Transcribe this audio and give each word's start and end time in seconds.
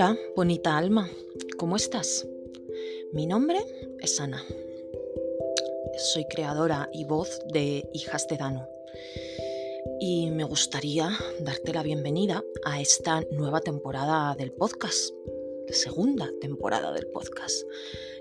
Hola, 0.00 0.16
bonita 0.34 0.78
alma, 0.78 1.10
¿cómo 1.58 1.76
estás? 1.76 2.26
Mi 3.12 3.26
nombre 3.26 3.58
es 4.00 4.18
Ana. 4.18 4.42
Soy 5.98 6.24
creadora 6.24 6.88
y 6.90 7.04
voz 7.04 7.42
de 7.52 7.86
Hijas 7.92 8.26
de 8.26 8.38
Dano. 8.38 8.66
Y 10.00 10.30
me 10.30 10.44
gustaría 10.44 11.10
darte 11.40 11.74
la 11.74 11.82
bienvenida 11.82 12.42
a 12.64 12.80
esta 12.80 13.20
nueva 13.32 13.60
temporada 13.60 14.34
del 14.36 14.52
podcast, 14.52 15.12
la 15.68 15.74
segunda 15.74 16.30
temporada 16.40 16.94
del 16.94 17.06
podcast, 17.08 17.66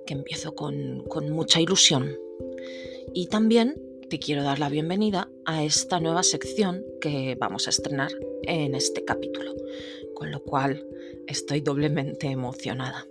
que 0.06 0.16
empiezo 0.16 0.56
con, 0.56 1.06
con 1.08 1.30
mucha 1.30 1.62
ilusión. 1.62 2.20
Y 3.14 3.28
también 3.28 3.82
te 4.10 4.20
quiero 4.20 4.44
dar 4.44 4.60
la 4.60 4.68
bienvenida 4.68 5.30
a 5.46 5.64
esta 5.64 6.02
nueva 6.02 6.24
sección 6.24 6.84
que 7.00 7.38
vamos 7.40 7.68
a 7.68 7.70
estrenar 7.70 8.12
en 8.44 8.76
este 8.76 9.06
capítulo, 9.06 9.56
con 10.20 10.32
lo 10.32 10.44
cual 10.44 10.86
estoy 11.28 11.62
doblemente 11.62 12.28
emocionada. 12.28 13.08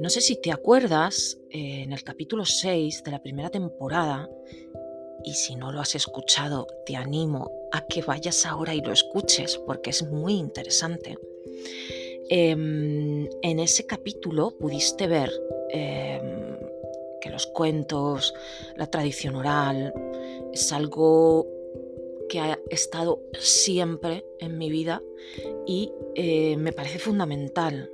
No 0.00 0.08
sé 0.08 0.22
si 0.22 0.40
te 0.40 0.50
acuerdas, 0.50 1.38
eh, 1.50 1.82
en 1.82 1.92
el 1.92 2.02
capítulo 2.02 2.46
6 2.46 3.04
de 3.04 3.10
la 3.10 3.22
primera 3.22 3.50
temporada, 3.50 4.28
y 5.24 5.34
si 5.34 5.54
no 5.54 5.70
lo 5.70 5.80
has 5.80 5.94
escuchado, 5.94 6.66
te 6.86 6.96
animo 6.96 7.68
a 7.70 7.86
que 7.86 8.02
vayas 8.02 8.46
ahora 8.46 8.74
y 8.74 8.80
lo 8.80 8.92
escuches 8.92 9.58
porque 9.58 9.90
es 9.90 10.02
muy 10.02 10.34
interesante. 10.34 11.18
Em, 12.30 13.28
en 13.42 13.60
ese 13.60 13.86
capítulo 13.86 14.56
pudiste 14.58 15.06
ver 15.06 15.30
em, 15.70 16.56
que 17.20 17.30
los 17.30 17.46
cuentos, 17.46 18.34
la 18.76 18.86
tradición 18.86 19.36
oral, 19.36 19.92
es 20.52 20.72
algo 20.72 21.46
que 22.28 22.40
estado 22.72 23.20
siempre 23.38 24.24
en 24.38 24.58
mi 24.58 24.70
vida 24.70 25.02
y 25.66 25.92
eh, 26.14 26.56
me 26.56 26.72
parece 26.72 26.98
fundamental 26.98 27.90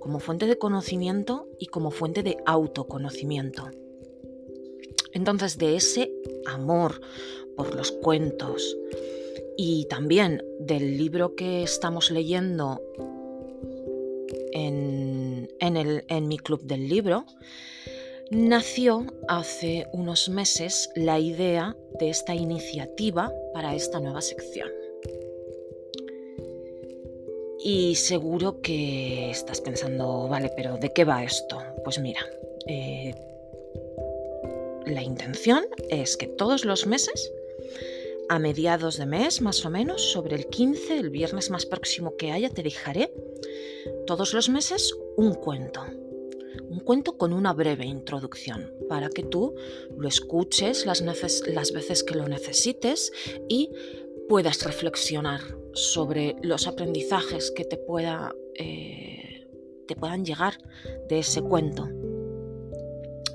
como 0.00 0.20
fuente 0.20 0.46
de 0.46 0.58
conocimiento 0.58 1.48
y 1.58 1.66
como 1.66 1.90
fuente 1.90 2.22
de 2.22 2.38
autoconocimiento. 2.46 3.70
Entonces, 5.12 5.58
de 5.58 5.76
ese 5.76 6.10
amor 6.46 7.00
por 7.56 7.74
los 7.74 7.92
cuentos 7.92 8.76
y 9.56 9.84
también 9.86 10.42
del 10.58 10.96
libro 10.96 11.34
que 11.34 11.62
estamos 11.62 12.10
leyendo 12.10 12.80
en, 14.52 15.48
en 15.60 16.28
mi 16.28 16.38
club 16.38 16.62
del 16.62 16.88
libro, 16.88 17.26
nació 18.32 19.06
hace 19.28 19.86
unos 19.92 20.30
meses 20.30 20.90
la 20.94 21.18
idea 21.20 21.76
de 22.00 22.08
esta 22.08 22.34
iniciativa 22.34 23.30
para 23.52 23.74
esta 23.74 24.00
nueva 24.00 24.22
sección. 24.22 24.68
Y 27.62 27.94
seguro 27.94 28.60
que 28.62 29.30
estás 29.30 29.60
pensando, 29.60 30.28
vale, 30.28 30.50
pero 30.56 30.78
¿de 30.78 30.92
qué 30.94 31.04
va 31.04 31.22
esto? 31.22 31.62
Pues 31.84 31.98
mira, 31.98 32.20
eh, 32.66 33.14
la 34.86 35.02
intención 35.02 35.64
es 35.90 36.16
que 36.16 36.26
todos 36.26 36.64
los 36.64 36.86
meses, 36.86 37.30
a 38.30 38.38
mediados 38.38 38.96
de 38.96 39.06
mes 39.06 39.42
más 39.42 39.64
o 39.66 39.70
menos, 39.70 40.10
sobre 40.10 40.36
el 40.36 40.46
15, 40.46 40.98
el 40.98 41.10
viernes 41.10 41.50
más 41.50 41.66
próximo 41.66 42.16
que 42.16 42.32
haya, 42.32 42.48
te 42.48 42.62
dejaré 42.62 43.12
todos 44.06 44.32
los 44.32 44.48
meses 44.48 44.96
un 45.16 45.34
cuento 45.34 45.84
un 46.68 46.80
cuento 46.80 47.16
con 47.16 47.32
una 47.32 47.52
breve 47.52 47.84
introducción 47.84 48.72
para 48.88 49.08
que 49.08 49.22
tú 49.22 49.54
lo 49.96 50.08
escuches 50.08 50.86
las, 50.86 51.00
las 51.02 51.72
veces 51.72 52.02
que 52.02 52.14
lo 52.14 52.28
necesites 52.28 53.12
y 53.48 53.70
puedas 54.28 54.62
reflexionar 54.64 55.40
sobre 55.74 56.36
los 56.42 56.66
aprendizajes 56.66 57.50
que 57.50 57.64
te, 57.64 57.76
pueda, 57.76 58.34
eh, 58.54 59.46
te 59.86 59.96
puedan 59.96 60.24
llegar 60.24 60.58
de 61.08 61.18
ese 61.18 61.42
cuento. 61.42 61.88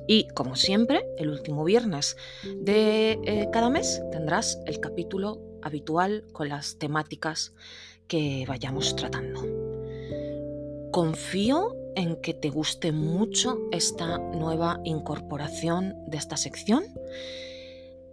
Y 0.08 0.28
como 0.30 0.56
siempre, 0.56 1.06
el 1.18 1.30
último 1.30 1.64
viernes 1.66 2.16
de 2.62 3.20
eh, 3.26 3.50
cada 3.52 3.70
mes 3.70 4.02
tendrás 4.12 4.60
el 4.66 4.80
capítulo 4.80 5.42
habitual 5.62 6.24
con 6.32 6.50
las 6.50 6.78
temáticas 6.78 7.54
que 8.08 8.46
vayamos 8.48 8.96
tratando. 8.96 9.46
Confío 10.92 11.76
en 11.98 12.16
que 12.22 12.36
te 12.36 12.52
guste 12.52 12.92
mucho 12.92 13.58
esta 13.72 14.20
nueva 14.20 14.80
incorporación 14.84 15.96
de 16.06 16.18
esta 16.18 16.38
sección. 16.38 16.84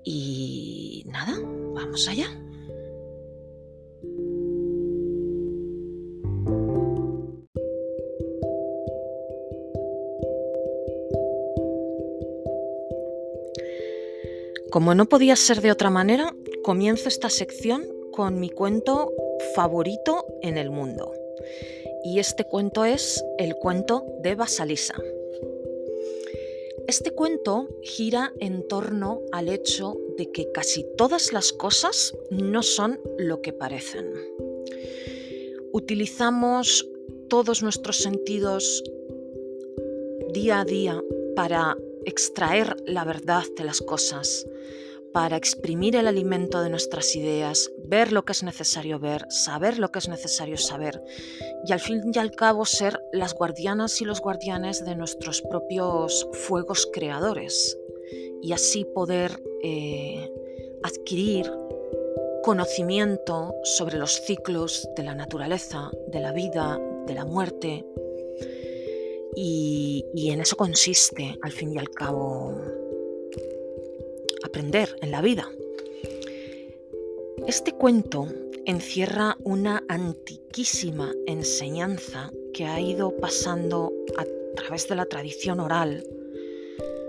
Y 0.03 1.05
nada, 1.07 1.39
vamos 1.75 2.09
allá. 2.09 2.27
Como 14.71 14.95
no 14.95 15.07
podía 15.07 15.37
ser 15.37 15.61
de 15.61 15.71
otra 15.71 15.91
manera, 15.91 16.35
comienzo 16.65 17.09
esta 17.09 17.29
sección 17.29 17.85
con 18.11 18.41
mi 18.41 18.49
cuento 18.49 19.13
favorito 19.55 20.25
en 20.43 20.57
el 20.57 20.71
mundo 20.71 21.13
y 22.05 22.19
este 22.19 22.45
cuento 22.45 22.85
es 22.85 23.25
el 23.39 23.57
cuento 23.57 24.05
de 24.21 24.35
Basalisa. 24.35 24.95
Este 26.87 27.13
cuento 27.13 27.69
gira 27.83 28.33
en 28.41 28.69
torno 28.69 29.23
al 29.33 29.49
hecho 29.49 29.97
de 30.19 30.31
que 30.31 30.53
casi 30.53 30.87
todas 30.97 31.33
las 31.33 31.53
cosas 31.53 32.15
no 32.31 32.63
son 32.63 33.01
lo 33.17 33.41
que 33.41 33.55
parecen. 33.55 34.13
Utilizamos 35.73 36.87
todos 37.29 37.63
nuestros 37.63 37.97
sentidos 37.97 38.85
día 40.31 40.61
a 40.61 40.65
día 40.67 41.03
para 41.35 41.77
extraer 42.05 42.77
la 42.87 43.05
verdad 43.05 43.45
de 43.57 43.65
las 43.65 43.81
cosas, 43.81 44.47
para 45.15 45.37
exprimir 45.37 45.95
el 45.95 46.09
alimento 46.09 46.61
de 46.61 46.69
nuestras 46.69 47.15
ideas, 47.15 47.71
ver 47.85 48.11
lo 48.11 48.25
que 48.25 48.33
es 48.33 48.43
necesario 48.43 48.99
ver, 48.99 49.25
saber 49.29 49.79
lo 49.79 49.93
que 49.93 50.01
es 50.01 50.09
necesario 50.09 50.57
saber 50.57 51.01
y 51.65 51.73
al 51.73 51.79
fin 51.79 52.11
y 52.13 52.19
al 52.19 52.33
cabo 52.33 52.65
ser 52.65 53.01
las 53.13 53.33
guardianas 53.33 54.01
y 54.01 54.05
los 54.05 54.21
guardianes 54.21 54.85
de 54.85 54.97
nuestros 54.97 55.41
propios 55.41 56.27
fuegos 56.33 56.89
creadores 56.93 57.79
y 58.43 58.53
así 58.53 58.85
poder 58.85 59.41
eh, 59.63 60.33
adquirir 60.83 61.49
conocimiento 62.43 63.55
sobre 63.63 63.99
los 63.99 64.21
ciclos 64.21 64.89
de 64.97 65.05
la 65.05 65.15
naturaleza, 65.15 65.93
de 66.09 66.21
la 66.21 66.33
vida, 66.33 66.77
de 67.07 67.15
la 67.15 67.25
muerte. 67.25 67.87
Y, 69.37 70.05
y 70.13 70.31
en 70.33 70.41
eso 70.41 70.57
consiste 70.57 71.39
al 71.41 71.53
fin 71.53 71.73
y 71.73 71.79
al 71.79 71.91
cabo 71.91 72.84
aprender 74.55 74.97
en 75.03 75.11
la 75.11 75.21
vida. 75.21 75.49
Este 77.49 77.73
cuento 77.73 78.29
encierra 78.67 79.37
una 79.43 79.83
antiquísima 79.89 81.13
enseñanza 81.27 82.31
que 82.53 82.65
ha 82.65 82.81
ido 82.81 83.17
pasando 83.17 83.93
a 84.17 84.25
través 84.55 84.87
de 84.87 84.95
la 84.95 85.07
tradición 85.07 85.59
oral 85.59 86.07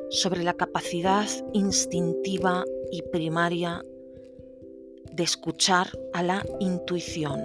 sobre 0.10 0.42
la 0.42 0.56
capacidad 0.56 1.28
instintiva 1.54 2.66
y 2.92 3.04
primaria 3.04 3.86
de 5.12 5.22
escuchar 5.22 5.88
a 6.14 6.24
la 6.24 6.44
intuición. 6.60 7.42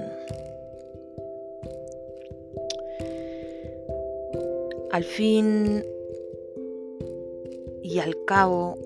Al 4.93 5.05
fin 5.05 5.85
y 7.83 7.99
al 7.99 8.17
cabo, 8.25 8.79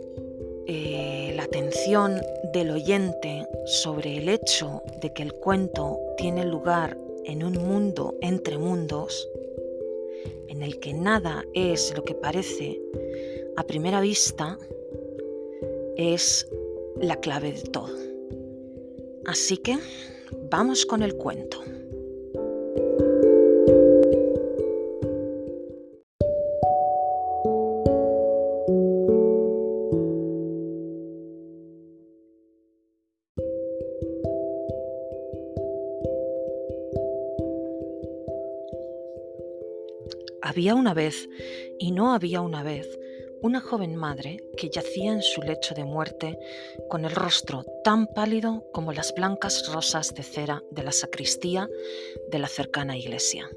eh, 0.66 1.32
la 1.37 1.44
atención 1.44 2.20
del 2.52 2.70
oyente 2.70 3.46
sobre 3.66 4.16
el 4.16 4.28
hecho 4.28 4.82
de 5.00 5.12
que 5.12 5.22
el 5.22 5.34
cuento 5.34 5.99
tiene 6.16 6.44
lugar 6.44 6.96
en 7.25 7.44
un 7.44 7.52
mundo 7.52 8.14
entre 8.20 8.56
mundos, 8.56 9.28
en 10.49 10.62
el 10.62 10.78
que 10.81 10.94
nada 10.94 11.44
es 11.52 11.94
lo 11.96 12.05
que 12.05 12.14
parece 12.14 12.81
a 13.56 13.64
primera 13.64 14.00
vista, 14.00 14.58
es 15.96 16.49
la 16.96 17.17
clave 17.17 17.52
de 17.52 17.62
todo. 17.62 17.94
Así 19.26 19.58
que 19.58 19.78
vamos 20.50 20.87
con 20.87 21.02
el 21.02 21.14
cuento. 21.17 21.62
Una 40.72 40.94
vez, 40.94 41.28
y 41.78 41.90
no 41.90 42.14
había 42.14 42.40
una 42.40 42.62
vez, 42.62 42.88
una 43.43 43.61
joven 43.61 43.96
madre 43.96 44.43
que 44.56 44.70
yacía 44.70 45.12
en 45.12 45.20
su 45.20 45.43
lecho 45.43 45.75
de 45.75 45.84
muerte 45.84 46.38
con 46.88 47.05
el 47.05 47.11
rostro 47.11 47.64
tan 47.84 48.06
pálido 48.06 48.64
como 48.72 48.93
las 48.93 49.12
blancas 49.14 49.70
rosas 49.70 50.14
de 50.14 50.22
cera 50.22 50.62
de 50.70 50.82
la 50.82 50.93
sacristía 50.93 51.69
de 52.31 52.38
la 52.38 52.49
cercana 52.49 52.96
iglesia. 52.96 53.50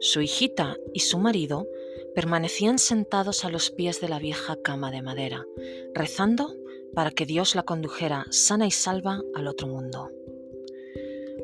Su 0.00 0.22
hijita 0.22 0.78
y 0.94 1.00
su 1.00 1.18
marido 1.18 1.68
permanecían 2.14 2.78
sentados 2.78 3.44
a 3.44 3.50
los 3.50 3.70
pies 3.70 4.00
de 4.00 4.08
la 4.08 4.18
vieja 4.18 4.56
cama 4.62 4.90
de 4.90 5.02
madera, 5.02 5.44
rezando 5.92 6.56
para 6.94 7.10
que 7.10 7.26
Dios 7.26 7.54
la 7.54 7.64
condujera 7.64 8.26
sana 8.30 8.66
y 8.66 8.70
salva 8.70 9.20
al 9.34 9.46
otro 9.46 9.66
mundo. 9.66 10.10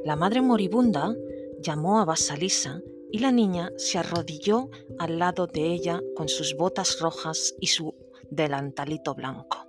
La 0.07 0.17
madre 0.17 0.41
moribunda 0.41 1.15
llamó 1.61 2.01
a 2.01 2.07
Basalisa 2.07 2.81
y 3.11 3.19
la 3.19 3.33
niña 3.33 3.71
se 3.77 3.99
arrodilló 3.99 4.71
al 4.99 5.19
lado 5.19 5.47
de 5.47 5.73
ella 5.73 6.01
con 6.15 6.29
sus 6.29 6.57
botas 6.57 7.01
rojas 7.01 7.55
y 7.61 7.69
su 7.69 7.95
delantalito 8.31 9.15
blanco. 9.15 9.67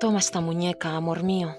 Toma 0.00 0.18
esta 0.18 0.40
muñeca, 0.40 0.96
amor 0.96 1.22
mío, 1.22 1.54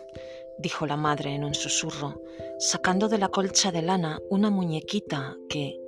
dijo 0.60 0.86
la 0.86 0.98
madre 0.98 1.34
en 1.34 1.44
un 1.44 1.56
susurro, 1.56 2.22
sacando 2.60 3.08
de 3.08 3.18
la 3.18 3.30
colcha 3.30 3.72
de 3.72 3.82
lana 3.82 4.20
una 4.30 4.50
muñequita 4.50 5.36
que, 5.50 5.80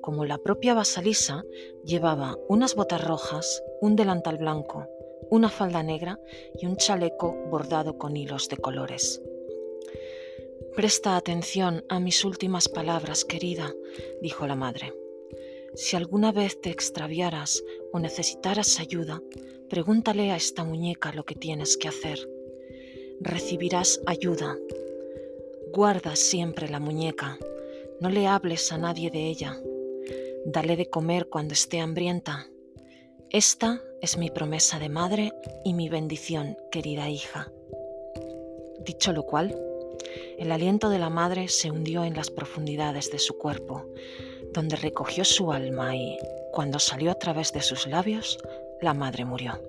como 0.00 0.24
la 0.24 0.38
propia 0.38 0.74
Basalisa, 0.74 1.44
llevaba 1.84 2.36
unas 2.48 2.74
botas 2.74 3.02
rojas, 3.02 3.62
un 3.80 3.96
delantal 3.96 4.38
blanco, 4.38 4.86
una 5.30 5.48
falda 5.48 5.82
negra 5.82 6.20
y 6.60 6.66
un 6.66 6.76
chaleco 6.76 7.34
bordado 7.50 7.96
con 7.96 8.16
hilos 8.16 8.48
de 8.48 8.58
colores. 8.58 9.22
Presta 10.76 11.16
atención 11.16 11.84
a 11.88 12.00
mis 12.00 12.24
últimas 12.24 12.68
palabras, 12.68 13.24
querida, 13.24 13.72
dijo 14.20 14.44
la 14.48 14.56
madre. 14.56 14.92
Si 15.76 15.94
alguna 15.94 16.32
vez 16.32 16.60
te 16.60 16.70
extraviaras 16.70 17.62
o 17.92 18.00
necesitaras 18.00 18.80
ayuda, 18.80 19.22
pregúntale 19.70 20.32
a 20.32 20.36
esta 20.36 20.64
muñeca 20.64 21.12
lo 21.12 21.24
que 21.24 21.36
tienes 21.36 21.76
que 21.76 21.86
hacer. 21.86 22.28
Recibirás 23.20 24.00
ayuda. 24.06 24.58
Guarda 25.72 26.16
siempre 26.16 26.68
la 26.68 26.80
muñeca. 26.80 27.38
No 28.00 28.10
le 28.10 28.26
hables 28.26 28.72
a 28.72 28.78
nadie 28.78 29.12
de 29.12 29.28
ella. 29.28 29.56
Dale 30.44 30.76
de 30.76 30.90
comer 30.90 31.28
cuando 31.28 31.54
esté 31.54 31.78
hambrienta. 31.78 32.48
Esta 33.30 33.80
es 34.02 34.18
mi 34.18 34.28
promesa 34.28 34.80
de 34.80 34.88
madre 34.88 35.32
y 35.64 35.72
mi 35.72 35.88
bendición, 35.88 36.56
querida 36.72 37.08
hija. 37.08 37.52
Dicho 38.84 39.12
lo 39.12 39.22
cual, 39.22 39.56
el 40.38 40.52
aliento 40.52 40.88
de 40.88 40.98
la 40.98 41.10
madre 41.10 41.48
se 41.48 41.70
hundió 41.70 42.04
en 42.04 42.14
las 42.14 42.30
profundidades 42.30 43.10
de 43.10 43.18
su 43.18 43.38
cuerpo, 43.38 43.86
donde 44.52 44.76
recogió 44.76 45.24
su 45.24 45.52
alma 45.52 45.96
y, 45.96 46.16
cuando 46.52 46.78
salió 46.78 47.10
a 47.10 47.18
través 47.18 47.52
de 47.52 47.62
sus 47.62 47.86
labios, 47.86 48.38
la 48.80 48.94
madre 48.94 49.24
murió. 49.24 49.60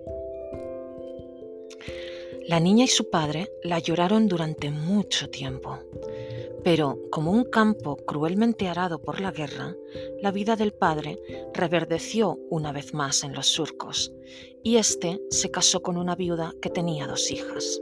La 2.48 2.60
niña 2.60 2.86
y 2.86 2.88
su 2.88 3.10
padre 3.10 3.52
la 3.64 3.80
lloraron 3.80 4.28
durante 4.28 4.70
mucho 4.70 5.30
tiempo, 5.30 5.80
pero 6.64 7.00
como 7.10 7.32
un 7.32 7.44
campo 7.44 7.96
cruelmente 7.96 8.68
arado 8.68 9.02
por 9.02 9.20
la 9.20 9.32
guerra, 9.32 9.76
la 10.22 10.32
vida 10.32 10.56
del 10.56 10.72
padre 10.72 11.20
reverdeció 11.54 12.40
una 12.50 12.72
vez 12.72 12.94
más 12.94 13.24
en 13.24 13.34
los 13.34 13.48
surcos, 13.48 14.14
y 14.64 14.78
éste 14.78 15.22
se 15.32 15.50
casó 15.50 15.82
con 15.82 15.98
una 15.98 16.16
viuda 16.16 16.54
que 16.62 16.70
tenía 16.70 17.08
dos 17.08 17.32
hijas. 17.32 17.82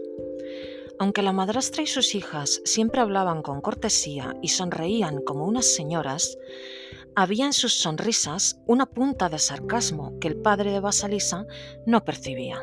Aunque 0.99 1.21
la 1.21 1.33
madrastra 1.33 1.83
y 1.83 1.87
sus 1.87 2.15
hijas 2.15 2.61
siempre 2.65 3.01
hablaban 3.01 3.41
con 3.41 3.61
cortesía 3.61 4.35
y 4.41 4.49
sonreían 4.49 5.21
como 5.21 5.45
unas 5.45 5.65
señoras, 5.65 6.37
había 7.15 7.45
en 7.45 7.53
sus 7.53 7.73
sonrisas 7.73 8.59
una 8.65 8.85
punta 8.85 9.29
de 9.29 9.39
sarcasmo 9.39 10.17
que 10.19 10.27
el 10.27 10.37
padre 10.37 10.71
de 10.71 10.79
Basalisa 10.79 11.45
no 11.85 12.03
percibía. 12.05 12.61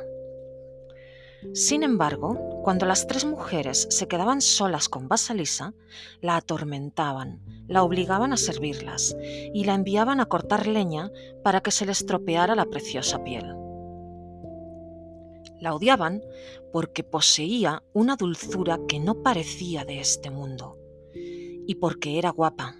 Sin 1.55 1.83
embargo, 1.83 2.61
cuando 2.63 2.85
las 2.85 3.07
tres 3.07 3.25
mujeres 3.25 3.87
se 3.91 4.07
quedaban 4.09 4.43
solas 4.43 4.89
con 4.89 5.09
Basalisa, 5.09 5.73
la 6.21 6.37
atormentaban, 6.37 7.41
la 7.67 7.83
obligaban 7.83 8.33
a 8.33 8.37
servirlas 8.37 9.17
y 9.55 9.65
la 9.65 9.75
enviaban 9.75 10.21
a 10.21 10.27
cortar 10.27 10.67
leña 10.67 11.11
para 11.43 11.63
que 11.63 11.71
se 11.71 11.87
le 11.87 11.93
estropeara 11.93 12.55
la 12.55 12.67
preciosa 12.67 13.25
piel. 13.25 13.55
La 15.61 15.75
odiaban 15.75 16.23
porque 16.73 17.05
poseía 17.05 17.83
una 17.93 18.17
dulzura 18.17 18.81
que 18.89 18.99
no 18.99 19.23
parecía 19.23 19.85
de 19.85 20.01
este 20.01 20.31
mundo 20.31 20.79
y 21.71 21.77
porque 21.77 22.19
era 22.19 22.31
guapa, 22.31 22.77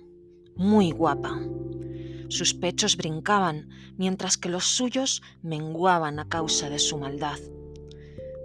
muy 0.57 0.91
guapa. 0.91 1.41
Sus 2.29 2.55
pechos 2.55 2.97
brincaban 2.97 3.69
mientras 3.97 4.37
que 4.37 4.49
los 4.49 4.65
suyos 4.65 5.23
menguaban 5.43 6.19
a 6.19 6.29
causa 6.29 6.71
de 6.71 6.79
su 6.79 6.99
maldad. 6.99 7.39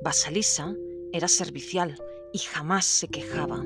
Basalisa 0.03 0.75
era 1.11 1.27
servicial 1.27 1.97
y 2.33 2.39
jamás 2.39 2.85
se 2.85 3.07
quejaba, 3.07 3.63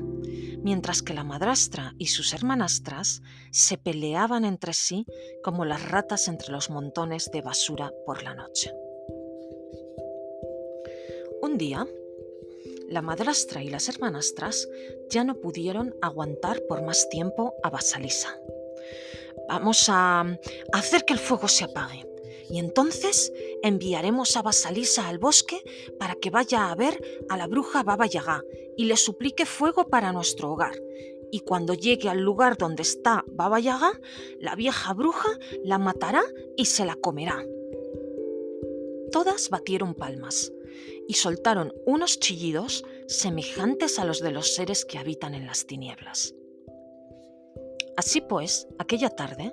mientras 0.62 1.02
que 1.02 1.12
la 1.12 1.24
madrastra 1.24 1.94
y 1.98 2.06
sus 2.06 2.32
hermanastras 2.32 3.22
se 3.50 3.76
peleaban 3.76 4.44
entre 4.44 4.72
sí 4.72 5.04
como 5.42 5.64
las 5.64 5.86
ratas 5.90 6.28
entre 6.28 6.52
los 6.52 6.70
montones 6.70 7.30
de 7.32 7.42
basura 7.42 7.92
por 8.06 8.22
la 8.22 8.34
noche. 8.34 8.72
Un 11.50 11.58
día, 11.58 11.84
la 12.88 13.02
madrastra 13.02 13.60
y 13.60 13.70
las 13.70 13.88
hermanastras 13.88 14.68
ya 15.08 15.24
no 15.24 15.34
pudieron 15.34 15.96
aguantar 16.00 16.62
por 16.68 16.80
más 16.82 17.08
tiempo 17.08 17.54
a 17.64 17.70
Basalisa. 17.70 18.38
Vamos 19.48 19.88
a 19.88 20.38
hacer 20.72 21.04
que 21.04 21.12
el 21.12 21.18
fuego 21.18 21.48
se 21.48 21.64
apague 21.64 22.06
y 22.48 22.60
entonces 22.60 23.32
enviaremos 23.64 24.36
a 24.36 24.42
Basalisa 24.42 25.08
al 25.08 25.18
bosque 25.18 25.60
para 25.98 26.14
que 26.14 26.30
vaya 26.30 26.70
a 26.70 26.74
ver 26.76 27.02
a 27.28 27.36
la 27.36 27.48
bruja 27.48 27.82
Baba 27.82 28.06
Yaga 28.06 28.44
y 28.76 28.84
le 28.84 28.96
suplique 28.96 29.44
fuego 29.44 29.88
para 29.88 30.12
nuestro 30.12 30.52
hogar. 30.52 30.80
Y 31.32 31.40
cuando 31.40 31.74
llegue 31.74 32.08
al 32.08 32.20
lugar 32.20 32.58
donde 32.58 32.82
está 32.82 33.24
Baba 33.26 33.58
Yaga, 33.58 33.90
la 34.38 34.54
vieja 34.54 34.94
bruja 34.94 35.30
la 35.64 35.78
matará 35.78 36.22
y 36.56 36.66
se 36.66 36.84
la 36.84 36.94
comerá. 36.94 37.44
Todas 39.10 39.50
batieron 39.50 39.94
palmas 39.94 40.52
y 41.10 41.14
soltaron 41.14 41.74
unos 41.86 42.20
chillidos 42.20 42.84
semejantes 43.08 43.98
a 43.98 44.04
los 44.04 44.20
de 44.20 44.30
los 44.30 44.54
seres 44.54 44.84
que 44.84 44.96
habitan 44.96 45.34
en 45.34 45.44
las 45.44 45.66
tinieblas. 45.66 46.36
Así 47.96 48.20
pues, 48.20 48.68
aquella 48.78 49.10
tarde, 49.10 49.52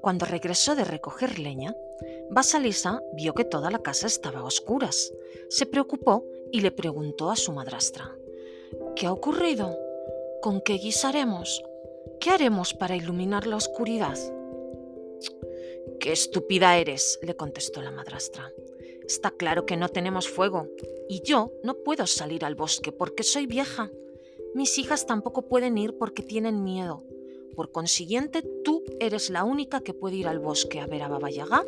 cuando 0.00 0.24
regresó 0.24 0.74
de 0.74 0.84
recoger 0.84 1.38
leña, 1.38 1.76
Basalisa 2.30 3.02
vio 3.12 3.34
que 3.34 3.44
toda 3.44 3.70
la 3.70 3.80
casa 3.80 4.06
estaba 4.06 4.40
a 4.40 4.44
oscuras. 4.44 5.12
Se 5.50 5.66
preocupó 5.66 6.24
y 6.50 6.62
le 6.62 6.70
preguntó 6.70 7.30
a 7.30 7.36
su 7.36 7.52
madrastra, 7.52 8.10
¿Qué 8.96 9.04
ha 9.04 9.12
ocurrido? 9.12 9.78
¿Con 10.40 10.62
qué 10.62 10.78
guisaremos? 10.78 11.62
¿Qué 12.18 12.30
haremos 12.30 12.72
para 12.72 12.96
iluminar 12.96 13.46
la 13.46 13.56
oscuridad? 13.56 14.16
¡Qué 16.00 16.12
estúpida 16.12 16.78
eres! 16.78 17.18
le 17.20 17.36
contestó 17.36 17.82
la 17.82 17.90
madrastra. 17.90 18.50
Está 19.06 19.30
claro 19.30 19.66
que 19.66 19.76
no 19.76 19.88
tenemos 19.88 20.28
fuego 20.28 20.68
y 21.08 21.20
yo 21.22 21.52
no 21.62 21.74
puedo 21.74 22.06
salir 22.06 22.44
al 22.44 22.54
bosque 22.54 22.90
porque 22.90 23.22
soy 23.22 23.46
vieja. 23.46 23.90
Mis 24.54 24.78
hijas 24.78 25.06
tampoco 25.06 25.42
pueden 25.42 25.76
ir 25.76 25.98
porque 25.98 26.22
tienen 26.22 26.64
miedo. 26.64 27.04
Por 27.54 27.70
consiguiente, 27.70 28.42
tú 28.64 28.82
eres 29.00 29.30
la 29.30 29.44
única 29.44 29.80
que 29.80 29.94
puede 29.94 30.16
ir 30.16 30.26
al 30.26 30.38
bosque 30.38 30.80
a 30.80 30.86
ver 30.86 31.02
a 31.02 31.08
Baba 31.08 31.30
Yaga 31.30 31.64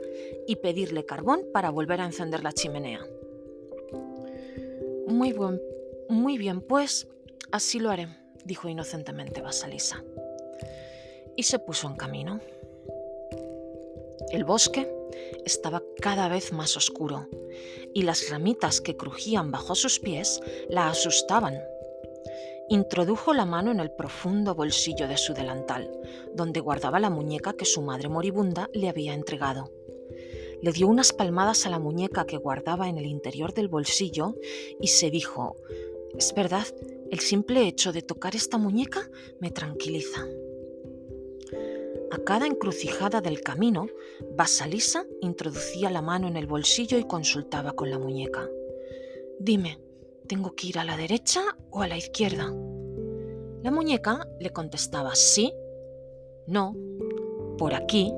y 0.46 0.56
pedirle 0.56 1.04
carbón 1.04 1.42
para 1.52 1.70
volver 1.70 2.00
a 2.00 2.06
encender 2.06 2.42
la 2.42 2.52
chimenea. 2.52 3.06
Muy, 5.06 5.32
buen, 5.32 5.60
muy 6.08 6.38
bien, 6.38 6.60
pues 6.60 7.06
así 7.52 7.78
lo 7.78 7.90
haré, 7.90 8.08
dijo 8.44 8.68
inocentemente 8.68 9.42
Basalisa. 9.42 10.02
Y 11.36 11.44
se 11.44 11.58
puso 11.58 11.86
en 11.86 11.96
camino. 11.96 12.40
El 14.32 14.44
bosque 14.44 14.95
estaba 15.44 15.82
cada 16.00 16.28
vez 16.28 16.52
más 16.52 16.76
oscuro 16.76 17.28
y 17.94 18.02
las 18.02 18.30
ramitas 18.30 18.80
que 18.80 18.96
crujían 18.96 19.50
bajo 19.50 19.74
sus 19.74 19.98
pies 20.00 20.40
la 20.68 20.88
asustaban. 20.88 21.58
Introdujo 22.68 23.32
la 23.32 23.46
mano 23.46 23.70
en 23.70 23.80
el 23.80 23.92
profundo 23.92 24.54
bolsillo 24.54 25.06
de 25.06 25.16
su 25.16 25.34
delantal, 25.34 25.90
donde 26.34 26.60
guardaba 26.60 26.98
la 26.98 27.10
muñeca 27.10 27.52
que 27.52 27.64
su 27.64 27.80
madre 27.80 28.08
moribunda 28.08 28.68
le 28.72 28.88
había 28.88 29.14
entregado. 29.14 29.72
Le 30.62 30.72
dio 30.72 30.88
unas 30.88 31.12
palmadas 31.12 31.66
a 31.66 31.70
la 31.70 31.78
muñeca 31.78 32.26
que 32.26 32.38
guardaba 32.38 32.88
en 32.88 32.98
el 32.98 33.06
interior 33.06 33.54
del 33.54 33.68
bolsillo 33.68 34.34
y 34.80 34.88
se 34.88 35.10
dijo, 35.10 35.56
es 36.16 36.34
verdad, 36.34 36.66
el 37.10 37.20
simple 37.20 37.68
hecho 37.68 37.92
de 37.92 38.02
tocar 38.02 38.34
esta 38.34 38.58
muñeca 38.58 39.08
me 39.38 39.50
tranquiliza. 39.50 40.26
A 42.16 42.24
cada 42.24 42.46
encrucijada 42.46 43.20
del 43.20 43.42
camino, 43.42 43.88
Basalisa 44.38 45.04
introducía 45.20 45.90
la 45.90 46.00
mano 46.00 46.26
en 46.28 46.38
el 46.38 46.46
bolsillo 46.46 46.96
y 46.96 47.04
consultaba 47.04 47.72
con 47.72 47.90
la 47.90 47.98
muñeca. 47.98 48.48
Dime, 49.38 49.78
¿tengo 50.26 50.54
que 50.54 50.68
ir 50.68 50.78
a 50.78 50.84
la 50.84 50.96
derecha 50.96 51.42
o 51.68 51.82
a 51.82 51.88
la 51.88 51.98
izquierda? 51.98 52.54
La 53.62 53.70
muñeca 53.70 54.26
le 54.40 54.48
contestaba 54.48 55.14
sí, 55.14 55.52
no, 56.46 56.74
por 57.58 57.74
aquí 57.74 58.10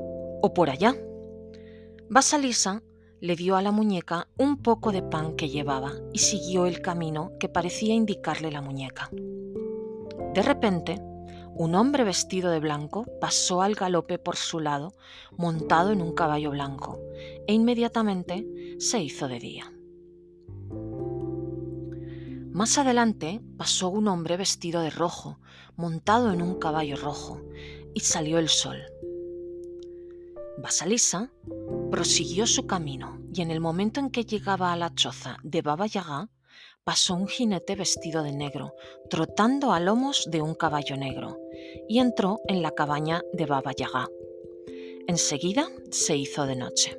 o 0.42 0.54
por 0.54 0.70
allá. 0.70 0.94
Basalisa 2.08 2.84
le 3.18 3.34
dio 3.34 3.56
a 3.56 3.62
la 3.62 3.72
muñeca 3.72 4.28
un 4.38 4.62
poco 4.62 4.92
de 4.92 5.02
pan 5.02 5.34
que 5.34 5.48
llevaba 5.48 5.94
y 6.12 6.20
siguió 6.20 6.66
el 6.66 6.82
camino 6.82 7.32
que 7.40 7.48
parecía 7.48 7.94
indicarle 7.94 8.52
la 8.52 8.62
muñeca. 8.62 9.10
De 9.12 10.42
repente, 10.42 11.02
un 11.58 11.74
hombre 11.74 12.04
vestido 12.04 12.52
de 12.52 12.60
blanco 12.60 13.04
pasó 13.20 13.62
al 13.62 13.74
galope 13.74 14.18
por 14.20 14.36
su 14.36 14.60
lado, 14.60 14.94
montado 15.36 15.90
en 15.90 16.00
un 16.00 16.14
caballo 16.14 16.52
blanco, 16.52 17.00
e 17.48 17.52
inmediatamente 17.52 18.76
se 18.78 19.02
hizo 19.02 19.26
de 19.26 19.40
día. 19.40 19.72
Más 22.52 22.78
adelante 22.78 23.40
pasó 23.56 23.88
un 23.88 24.06
hombre 24.06 24.36
vestido 24.36 24.82
de 24.82 24.90
rojo, 24.90 25.40
montado 25.76 26.32
en 26.32 26.42
un 26.42 26.60
caballo 26.60 26.96
rojo, 26.96 27.42
y 27.92 28.00
salió 28.00 28.38
el 28.38 28.48
sol. 28.48 28.80
Basalisa 30.58 31.32
prosiguió 31.90 32.46
su 32.46 32.68
camino 32.68 33.20
y 33.34 33.42
en 33.42 33.50
el 33.50 33.60
momento 33.60 33.98
en 33.98 34.10
que 34.10 34.24
llegaba 34.24 34.72
a 34.72 34.76
la 34.76 34.94
choza 34.94 35.38
de 35.42 35.62
Baba 35.62 35.86
Yaga, 35.86 36.28
pasó 36.84 37.14
un 37.14 37.28
jinete 37.28 37.76
vestido 37.76 38.22
de 38.22 38.32
negro, 38.32 38.74
trotando 39.10 39.72
a 39.72 39.80
lomos 39.80 40.26
de 40.30 40.40
un 40.40 40.54
caballo 40.54 40.96
negro, 40.96 41.38
y 41.88 41.98
entró 41.98 42.40
en 42.46 42.62
la 42.62 42.72
cabaña 42.72 43.22
de 43.32 43.46
Baba 43.46 43.72
Yaga. 43.72 44.08
Enseguida 45.06 45.68
se 45.90 46.16
hizo 46.16 46.46
de 46.46 46.56
noche. 46.56 46.98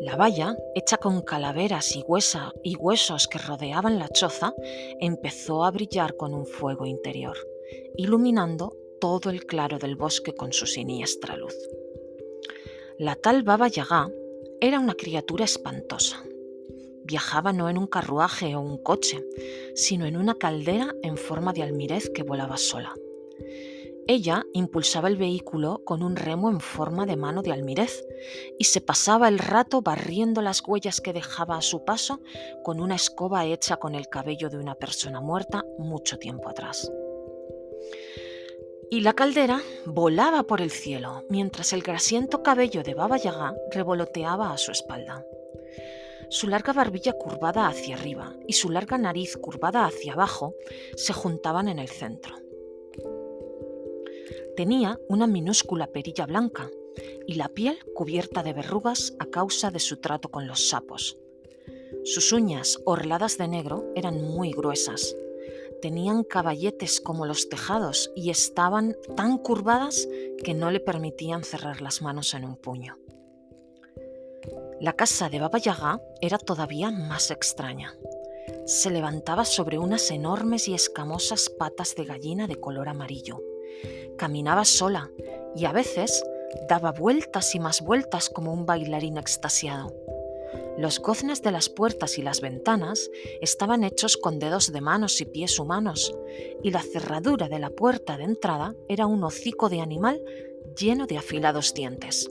La 0.00 0.16
valla, 0.16 0.56
hecha 0.74 0.96
con 0.96 1.22
calaveras 1.22 1.96
y, 1.96 2.04
huesa, 2.06 2.52
y 2.62 2.76
huesos 2.76 3.26
que 3.26 3.38
rodeaban 3.38 3.98
la 3.98 4.08
choza, 4.08 4.54
empezó 5.00 5.64
a 5.64 5.70
brillar 5.72 6.16
con 6.16 6.34
un 6.34 6.46
fuego 6.46 6.86
interior, 6.86 7.36
iluminando 7.96 8.76
todo 9.00 9.30
el 9.30 9.44
claro 9.44 9.78
del 9.78 9.96
bosque 9.96 10.34
con 10.34 10.52
su 10.52 10.66
siniestra 10.66 11.36
luz. 11.36 11.56
La 12.98 13.16
tal 13.16 13.42
Baba 13.42 13.68
Yaga 13.68 14.10
era 14.60 14.78
una 14.78 14.94
criatura 14.94 15.44
espantosa. 15.44 16.24
Viajaba 17.08 17.54
no 17.54 17.70
en 17.70 17.78
un 17.78 17.86
carruaje 17.86 18.54
o 18.54 18.60
un 18.60 18.76
coche, 18.76 19.24
sino 19.74 20.04
en 20.04 20.16
una 20.16 20.34
caldera 20.34 20.94
en 21.02 21.16
forma 21.16 21.54
de 21.54 21.62
almirez 21.62 22.10
que 22.10 22.22
volaba 22.22 22.58
sola. 22.58 22.94
Ella 24.06 24.44
impulsaba 24.52 25.08
el 25.08 25.16
vehículo 25.16 25.82
con 25.84 26.02
un 26.02 26.16
remo 26.16 26.50
en 26.50 26.60
forma 26.60 27.06
de 27.06 27.16
mano 27.16 27.40
de 27.42 27.52
almirez 27.52 28.06
y 28.58 28.64
se 28.64 28.82
pasaba 28.82 29.28
el 29.28 29.38
rato 29.38 29.80
barriendo 29.80 30.42
las 30.42 30.62
huellas 30.66 31.00
que 31.00 31.14
dejaba 31.14 31.56
a 31.56 31.62
su 31.62 31.84
paso 31.84 32.20
con 32.62 32.80
una 32.80 32.94
escoba 32.94 33.46
hecha 33.46 33.78
con 33.78 33.94
el 33.94 34.08
cabello 34.08 34.50
de 34.50 34.58
una 34.58 34.74
persona 34.74 35.20
muerta 35.20 35.64
mucho 35.78 36.18
tiempo 36.18 36.50
atrás 36.50 36.90
y 38.90 39.00
la 39.00 39.12
caldera 39.12 39.60
volaba 39.84 40.44
por 40.44 40.60
el 40.60 40.70
cielo 40.70 41.24
mientras 41.28 41.72
el 41.72 41.82
grasiento 41.82 42.42
cabello 42.42 42.82
de 42.82 42.94
Baba 42.94 43.18
Yaga 43.18 43.54
revoloteaba 43.70 44.52
a 44.52 44.58
su 44.58 44.72
espalda. 44.72 45.24
Su 46.30 46.48
larga 46.48 46.72
barbilla 46.72 47.12
curvada 47.12 47.66
hacia 47.66 47.96
arriba 47.96 48.36
y 48.46 48.52
su 48.52 48.70
larga 48.70 48.98
nariz 48.98 49.36
curvada 49.36 49.86
hacia 49.86 50.12
abajo 50.12 50.54
se 50.96 51.12
juntaban 51.12 51.68
en 51.68 51.78
el 51.78 51.88
centro. 51.88 52.34
Tenía 54.56 54.98
una 55.08 55.26
minúscula 55.26 55.86
perilla 55.86 56.26
blanca 56.26 56.70
y 57.26 57.34
la 57.34 57.48
piel 57.48 57.78
cubierta 57.94 58.42
de 58.42 58.52
verrugas 58.52 59.14
a 59.18 59.26
causa 59.26 59.70
de 59.70 59.78
su 59.78 59.98
trato 59.98 60.30
con 60.30 60.46
los 60.46 60.68
sapos. 60.68 61.16
Sus 62.04 62.32
uñas, 62.32 62.78
orladas 62.84 63.38
de 63.38 63.48
negro, 63.48 63.92
eran 63.94 64.22
muy 64.22 64.52
gruesas 64.52 65.16
tenían 65.80 66.24
caballetes 66.24 67.00
como 67.00 67.26
los 67.26 67.48
tejados 67.48 68.10
y 68.14 68.30
estaban 68.30 68.96
tan 69.16 69.38
curvadas 69.38 70.08
que 70.42 70.54
no 70.54 70.70
le 70.70 70.80
permitían 70.80 71.44
cerrar 71.44 71.80
las 71.80 72.02
manos 72.02 72.34
en 72.34 72.44
un 72.44 72.56
puño. 72.56 72.98
La 74.80 74.92
casa 74.92 75.28
de 75.28 75.40
Baba 75.40 75.58
Yaga 75.58 76.00
era 76.20 76.38
todavía 76.38 76.92
más 76.92 77.32
extraña. 77.32 77.96
Se 78.64 78.90
levantaba 78.90 79.44
sobre 79.44 79.76
unas 79.76 80.08
enormes 80.12 80.68
y 80.68 80.74
escamosas 80.74 81.50
patas 81.50 81.96
de 81.96 82.04
gallina 82.04 82.46
de 82.46 82.60
color 82.60 82.88
amarillo. 82.88 83.42
Caminaba 84.16 84.64
sola 84.64 85.10
y 85.56 85.64
a 85.64 85.72
veces 85.72 86.22
daba 86.68 86.92
vueltas 86.92 87.56
y 87.56 87.58
más 87.58 87.80
vueltas 87.80 88.30
como 88.30 88.52
un 88.52 88.66
bailarín 88.66 89.18
extasiado. 89.18 89.92
Los 90.78 91.00
goznes 91.00 91.42
de 91.42 91.50
las 91.50 91.68
puertas 91.68 92.16
y 92.16 92.22
las 92.22 92.40
ventanas 92.40 93.10
estaban 93.40 93.82
hechos 93.82 94.16
con 94.16 94.38
dedos 94.38 94.72
de 94.72 94.80
manos 94.80 95.20
y 95.20 95.24
pies 95.24 95.58
humanos, 95.58 96.14
y 96.62 96.70
la 96.70 96.82
cerradura 96.82 97.48
de 97.48 97.58
la 97.58 97.70
puerta 97.70 98.16
de 98.16 98.22
entrada 98.22 98.76
era 98.88 99.06
un 99.06 99.24
hocico 99.24 99.68
de 99.68 99.80
animal 99.80 100.22
lleno 100.78 101.08
de 101.08 101.18
afilados 101.18 101.74
dientes. 101.74 102.30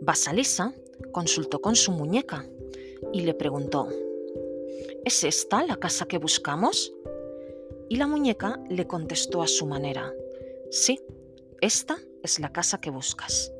Basalisa 0.00 0.74
consultó 1.10 1.60
con 1.60 1.74
su 1.76 1.92
muñeca 1.92 2.46
y 3.12 3.22
le 3.22 3.34
preguntó, 3.34 3.88
¿Es 5.04 5.24
esta 5.24 5.66
la 5.66 5.76
casa 5.76 6.06
que 6.06 6.18
buscamos? 6.18 6.92
Y 7.88 7.96
la 7.96 8.06
muñeca 8.06 8.60
le 8.68 8.86
contestó 8.86 9.42
a 9.42 9.48
su 9.48 9.66
manera, 9.66 10.12
sí, 10.70 11.00
esta 11.60 11.96
es 12.22 12.38
la 12.38 12.52
casa 12.52 12.80
que 12.80 12.90
buscas. 12.90 13.52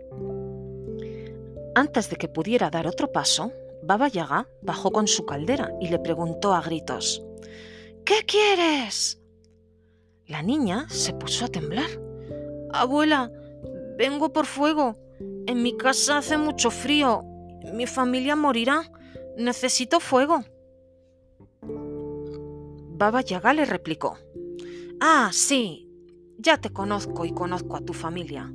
Antes 1.75 2.11
de 2.11 2.17
que 2.17 2.29
pudiera 2.29 2.71
dar 2.71 2.87
otro 2.87 3.11
paso, 3.11 3.53
Baba 3.83 4.09
Yaga 4.09 4.47
bajó 4.63 4.93
con 4.93 5.09
su 5.09 5.27
caldera 5.27 5.73
y 5.81 5.89
le 5.89 5.99
preguntó 5.99 6.53
a 6.53 6.61
gritos: 6.61 7.25
¿Qué 8.05 8.25
quieres? 8.27 9.21
La 10.27 10.43
niña 10.43 10.87
se 10.89 11.13
puso 11.15 11.47
a 11.47 11.49
temblar. 11.49 11.91
Abuela, 12.73 13.33
vengo 13.99 14.33
por 14.33 14.47
fuego. 14.47 14.97
En 15.47 15.63
mi 15.63 15.77
casa 15.77 16.19
hace 16.19 16.37
mucho 16.37 16.71
frío. 16.71 17.25
Mi 17.73 17.87
familia 17.87 18.37
morirá. 18.37 18.91
Necesito 19.37 20.01
fuego. 20.01 20.45
Baba 21.63 23.21
Yaga 23.23 23.53
le 23.55 23.65
replicó. 23.65 24.19
Ah, 25.01 25.31
sí, 25.33 25.89
ya 26.39 26.59
te 26.59 26.71
conozco 26.71 27.25
y 27.25 27.33
conozco 27.33 27.77
a 27.77 27.81
tu 27.81 27.93
familia. 27.93 28.53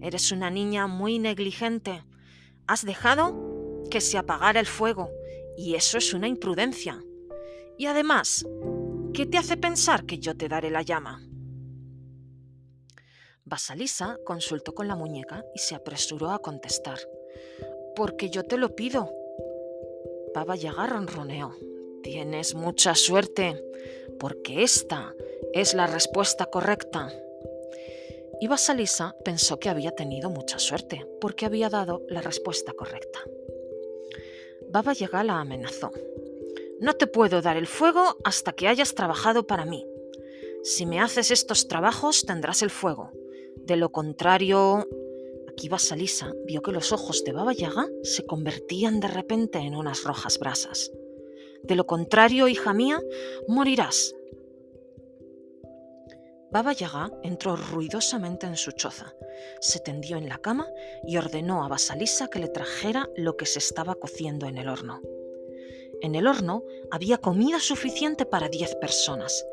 Eres 0.00 0.32
una 0.32 0.50
niña 0.50 0.86
muy 0.86 1.18
negligente. 1.18 2.04
Has 2.66 2.84
dejado 2.84 3.84
que 3.90 4.00
se 4.00 4.18
apagara 4.18 4.60
el 4.60 4.66
fuego 4.66 5.10
y 5.56 5.74
eso 5.74 5.98
es 5.98 6.12
una 6.12 6.28
imprudencia. 6.28 7.02
Y 7.78 7.86
además, 7.86 8.46
¿qué 9.14 9.26
te 9.26 9.38
hace 9.38 9.56
pensar 9.56 10.04
que 10.04 10.18
yo 10.18 10.36
te 10.36 10.48
daré 10.48 10.70
la 10.70 10.82
llama? 10.82 11.22
Basalisa 13.44 14.18
consultó 14.26 14.74
con 14.74 14.88
la 14.88 14.96
muñeca 14.96 15.42
y 15.54 15.58
se 15.58 15.74
apresuró 15.74 16.30
a 16.30 16.40
contestar. 16.40 16.98
Porque 17.98 18.30
yo 18.30 18.44
te 18.44 18.58
lo 18.58 18.76
pido. 18.76 19.12
Baba 20.32 20.54
Yaga 20.54 20.86
ronroneó. 20.86 21.56
Tienes 22.04 22.54
mucha 22.54 22.94
suerte, 22.94 23.60
porque 24.20 24.62
esta 24.62 25.16
es 25.52 25.74
la 25.74 25.88
respuesta 25.88 26.46
correcta. 26.46 27.12
Y 28.40 28.46
Basalisa 28.46 29.16
pensó 29.24 29.58
que 29.58 29.68
había 29.68 29.90
tenido 29.90 30.30
mucha 30.30 30.60
suerte, 30.60 31.08
porque 31.20 31.44
había 31.44 31.70
dado 31.70 32.06
la 32.08 32.20
respuesta 32.20 32.72
correcta. 32.72 33.18
Baba 34.70 34.92
Yaga 34.92 35.24
la 35.24 35.40
amenazó. 35.40 35.90
No 36.78 36.92
te 36.92 37.08
puedo 37.08 37.42
dar 37.42 37.56
el 37.56 37.66
fuego 37.66 38.16
hasta 38.22 38.52
que 38.52 38.68
hayas 38.68 38.94
trabajado 38.94 39.48
para 39.48 39.64
mí. 39.64 39.84
Si 40.62 40.86
me 40.86 41.00
haces 41.00 41.32
estos 41.32 41.66
trabajos 41.66 42.24
tendrás 42.24 42.62
el 42.62 42.70
fuego. 42.70 43.10
De 43.56 43.74
lo 43.74 43.90
contrario... 43.90 44.86
Aquí 45.58 45.68
Basalisa 45.68 46.32
vio 46.46 46.62
que 46.62 46.70
los 46.70 46.92
ojos 46.92 47.24
de 47.24 47.32
Baba 47.32 47.52
Yaga 47.52 47.88
se 48.04 48.24
convertían 48.24 49.00
de 49.00 49.08
repente 49.08 49.58
en 49.58 49.74
unas 49.74 50.04
rojas 50.04 50.38
brasas. 50.38 50.92
De 51.64 51.74
lo 51.74 51.84
contrario, 51.84 52.46
hija 52.46 52.72
mía, 52.72 53.00
morirás. 53.48 54.14
Baba 56.52 56.74
Yaga 56.74 57.10
entró 57.24 57.56
ruidosamente 57.56 58.46
en 58.46 58.56
su 58.56 58.70
choza, 58.70 59.12
se 59.60 59.80
tendió 59.80 60.16
en 60.16 60.28
la 60.28 60.38
cama 60.38 60.68
y 61.04 61.16
ordenó 61.16 61.64
a 61.64 61.68
Basalisa 61.68 62.28
que 62.28 62.38
le 62.38 62.48
trajera 62.50 63.08
lo 63.16 63.36
que 63.36 63.46
se 63.46 63.58
estaba 63.58 63.96
cociendo 63.96 64.46
en 64.46 64.58
el 64.58 64.68
horno. 64.68 65.00
En 66.02 66.14
el 66.14 66.28
horno 66.28 66.62
había 66.92 67.18
comida 67.18 67.58
suficiente 67.58 68.26
para 68.26 68.48
diez 68.48 68.76
personas 68.76 69.44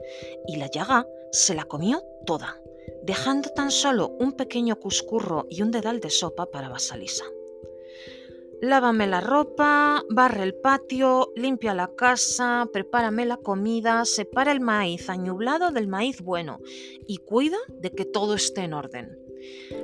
y 0.45 0.57
la 0.57 0.69
Yaga 0.69 1.07
se 1.31 1.55
la 1.55 1.63
comió 1.63 2.03
toda, 2.27 2.61
dejando 3.03 3.49
tan 3.49 3.71
solo 3.71 4.09
un 4.19 4.33
pequeño 4.33 4.79
cuscurro 4.79 5.47
y 5.49 5.61
un 5.61 5.71
dedal 5.71 5.99
de 5.99 6.09
sopa 6.09 6.47
para 6.47 6.69
Basalisa. 6.69 7.25
Lávame 8.61 9.05
la 9.05 9.21
ropa, 9.21 10.03
barre 10.09 10.43
el 10.43 10.55
patio, 10.55 11.31
limpia 11.35 11.73
la 11.73 11.93
casa, 11.93 12.67
prepárame 12.71 13.25
la 13.25 13.37
comida, 13.37 14.05
separa 14.05 14.51
el 14.51 14.61
maíz 14.61 15.09
añublado 15.09 15.71
del 15.71 15.87
maíz 15.87 16.21
bueno 16.21 16.59
y 17.05 17.17
cuida 17.17 17.57
de 17.67 17.91
que 17.91 18.05
todo 18.05 18.33
esté 18.33 18.61
en 18.61 18.73
orden. 18.73 19.19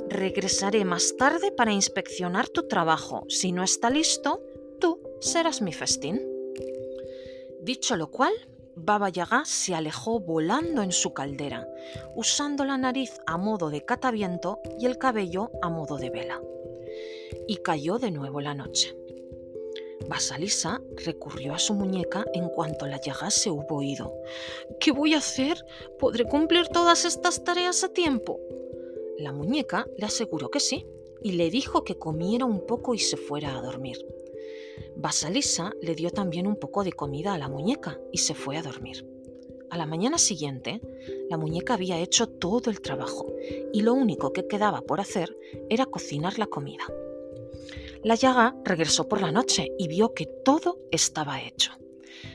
Regresaré 0.09 0.85
más 0.85 1.15
tarde 1.17 1.51
para 1.51 1.73
inspeccionar 1.73 2.49
tu 2.49 2.67
trabajo. 2.67 3.25
Si 3.27 3.51
no 3.51 3.63
está 3.63 3.89
listo, 3.89 4.41
tú 4.79 4.99
serás 5.19 5.61
mi 5.61 5.73
festín. 5.73 6.21
Dicho 7.61 7.95
lo 7.97 8.09
cual, 8.09 8.33
Baba 8.75 9.09
Yaga 9.09 9.43
se 9.45 9.75
alejó 9.75 10.19
volando 10.19 10.81
en 10.81 10.91
su 10.91 11.13
caldera, 11.13 11.67
usando 12.15 12.63
la 12.65 12.77
nariz 12.77 13.19
a 13.25 13.37
modo 13.37 13.69
de 13.69 13.83
cataviento 13.83 14.59
y 14.79 14.85
el 14.85 14.97
cabello 14.97 15.51
a 15.61 15.69
modo 15.69 15.97
de 15.97 16.09
vela. 16.09 16.41
y 17.47 17.57
cayó 17.57 17.97
de 17.97 18.11
nuevo 18.11 18.39
la 18.41 18.53
noche. 18.53 18.95
Basalisa 20.07 20.81
recurrió 21.05 21.53
a 21.53 21.59
su 21.59 21.73
muñeca 21.73 22.25
en 22.33 22.49
cuanto 22.49 22.85
la 22.87 22.99
llaga 22.99 23.31
se 23.31 23.49
hubo 23.49 23.81
ido. 23.81 24.13
¿Qué 24.79 24.91
voy 24.91 25.13
a 25.13 25.19
hacer? 25.19 25.65
¿Podré 25.99 26.25
cumplir 26.25 26.67
todas 26.67 27.05
estas 27.05 27.43
tareas 27.43 27.83
a 27.83 27.89
tiempo? 27.89 28.39
La 29.17 29.31
muñeca 29.31 29.87
le 29.97 30.05
aseguró 30.05 30.49
que 30.49 30.59
sí 30.59 30.85
y 31.21 31.33
le 31.33 31.49
dijo 31.49 31.83
que 31.83 31.97
comiera 31.97 32.45
un 32.45 32.65
poco 32.65 32.93
y 32.93 32.99
se 32.99 33.17
fuera 33.17 33.57
a 33.57 33.61
dormir. 33.61 33.97
Basalisa 34.95 35.71
le 35.81 35.95
dio 35.95 36.11
también 36.11 36.47
un 36.47 36.55
poco 36.55 36.83
de 36.83 36.91
comida 36.91 37.33
a 37.33 37.37
la 37.37 37.49
muñeca 37.49 37.99
y 38.11 38.19
se 38.19 38.33
fue 38.33 38.57
a 38.57 38.61
dormir. 38.61 39.07
A 39.69 39.77
la 39.77 39.85
mañana 39.85 40.17
siguiente, 40.17 40.81
la 41.29 41.37
muñeca 41.37 41.75
había 41.75 41.97
hecho 41.99 42.27
todo 42.27 42.69
el 42.69 42.81
trabajo 42.81 43.33
y 43.71 43.81
lo 43.81 43.93
único 43.93 44.33
que 44.33 44.47
quedaba 44.47 44.81
por 44.81 44.99
hacer 44.99 45.37
era 45.69 45.85
cocinar 45.85 46.37
la 46.37 46.47
comida. 46.47 46.83
La 48.03 48.15
llaga 48.15 48.55
regresó 48.65 49.07
por 49.07 49.21
la 49.21 49.31
noche 49.31 49.69
y 49.77 49.87
vio 49.87 50.13
que 50.13 50.25
todo 50.25 50.79
estaba 50.91 51.41
hecho. 51.41 51.71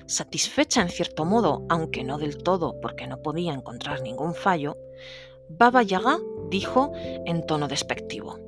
Satisfecha 0.06 0.80
en 0.80 0.88
cierto 0.88 1.24
modo, 1.24 1.66
aunque 1.68 2.04
no 2.04 2.18
del 2.18 2.38
todo 2.38 2.80
porque 2.80 3.06
no 3.06 3.20
podía 3.20 3.52
encontrar 3.52 4.00
ningún 4.00 4.34
fallo, 4.34 4.78
Baba 5.48 5.82
Yaga 5.82 6.18
dijo 6.48 6.92
en 6.94 7.44
tono 7.46 7.68
despectivo, 7.68 8.38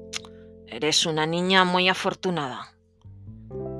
Eres 0.66 1.06
una 1.06 1.26
niña 1.26 1.64
muy 1.64 1.88
afortunada. 1.88 2.77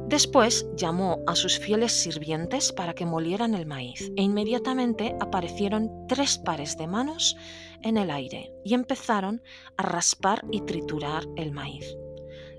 Después 0.09 0.67
llamó 0.75 1.19
a 1.27 1.37
sus 1.37 1.59
fieles 1.59 1.93
sirvientes 1.93 2.73
para 2.73 2.95
que 2.95 3.05
molieran 3.05 3.55
el 3.55 3.67
maíz 3.67 4.11
e 4.17 4.23
inmediatamente 4.23 5.15
aparecieron 5.21 5.91
tres 6.09 6.39
pares 6.39 6.79
de 6.79 6.87
manos 6.87 7.37
en 7.83 7.99
el 7.99 8.11
aire 8.11 8.51
y 8.65 8.73
empezaron 8.73 9.43
a 9.77 9.83
raspar 9.83 10.47
y 10.51 10.63
triturar 10.63 11.25
el 11.37 11.53
maíz. 11.53 11.95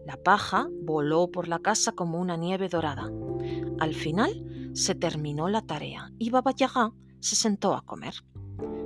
La 0.05 0.15
paja 0.17 0.67
voló 0.83 1.31
por 1.31 1.47
la 1.47 1.57
casa 1.57 1.91
como 1.91 2.19
una 2.19 2.37
nieve 2.37 2.69
dorada. 2.69 3.09
Al 3.79 3.95
final 3.95 4.71
se 4.73 4.93
terminó 4.93 5.49
la 5.49 5.63
tarea 5.63 6.11
y 6.19 6.29
Baba 6.29 6.51
Yaga 6.51 6.91
se 7.19 7.35
sentó 7.35 7.73
a 7.73 7.83
comer. 7.83 8.13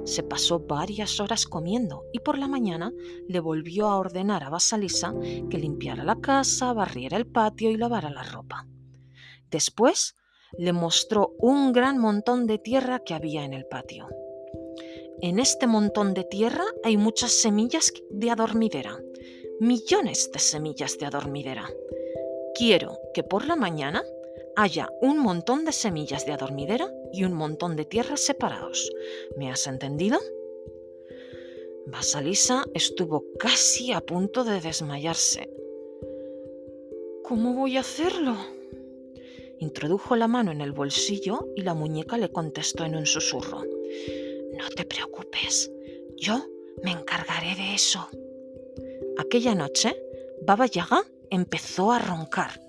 Se 0.06 0.24
pasó 0.24 0.60
varias 0.60 1.20
horas 1.20 1.46
comiendo 1.46 2.06
y 2.12 2.20
por 2.20 2.38
la 2.38 2.48
mañana 2.48 2.92
le 3.28 3.40
volvió 3.40 3.88
a 3.88 3.98
ordenar 3.98 4.44
a 4.44 4.50
Basalisa 4.50 5.14
que 5.50 5.58
limpiara 5.58 6.04
la 6.04 6.20
casa, 6.20 6.74
barriera 6.74 7.18
el 7.18 7.26
patio 7.26 7.72
y 7.72 7.78
lavara 7.78 8.10
la 8.10 8.24
ropa. 8.24 8.68
Después 9.50 10.16
le 10.58 10.74
mostró 10.74 11.34
un 11.40 11.72
gran 11.72 12.00
montón 12.00 12.48
de 12.48 12.58
tierra 12.58 13.00
que 13.00 13.14
había 13.14 13.46
en 13.46 13.54
el 13.54 13.66
patio. 13.66 14.10
En 15.22 15.40
este 15.40 15.68
montón 15.68 16.14
de 16.14 16.26
tierra 16.26 16.66
hay 16.84 16.98
muchas 16.98 17.32
semillas 17.32 17.94
de 18.12 18.30
adormidera, 18.30 19.00
millones 19.60 20.32
de 20.34 20.40
semillas 20.40 20.98
de 20.98 21.06
adormidera. 21.06 21.70
Quiero 22.56 23.00
que 23.14 23.24
por 23.24 23.46
la 23.46 23.56
mañana 23.56 24.04
haya 24.56 24.90
un 25.02 25.20
montón 25.20 25.66
de 25.66 25.72
semillas 25.72 26.26
de 26.26 26.34
adormidera 26.34 26.92
y 27.14 27.24
un 27.24 27.34
montón 27.34 27.76
de 27.76 27.86
tierras 27.86 28.20
separados. 28.20 28.92
¿Me 29.38 29.52
has 29.52 29.68
entendido? 29.68 30.20
Basalisa 31.86 32.66
estuvo 32.74 33.24
casi 33.38 33.94
a 33.94 34.02
punto 34.02 34.44
de 34.44 34.60
desmayarse. 34.60 35.50
¿Cómo 37.24 37.54
voy 37.54 37.78
a 37.78 37.82
hacerlo? 37.82 38.36
Introdujo 39.60 40.16
la 40.16 40.28
mano 40.28 40.52
en 40.52 40.62
el 40.62 40.72
bolsillo 40.72 41.48
y 41.56 41.62
la 41.62 41.74
muñeca 41.74 42.18
le 42.18 42.32
contestó 42.32 42.84
en 42.84 42.96
un 42.96 43.06
susurro. 43.06 43.64
No 44.58 44.70
te 44.76 44.84
preocupes, 44.84 45.72
yo 46.18 46.46
me 46.84 46.92
encargaré 46.92 47.56
de 47.56 47.76
eso. 47.76 48.08
Aquella 49.18 49.56
noche, 49.56 49.96
Baba 50.42 50.66
Yaga 50.66 51.04
empezó 51.30 51.92
a 51.92 52.00
roncar 52.00 52.60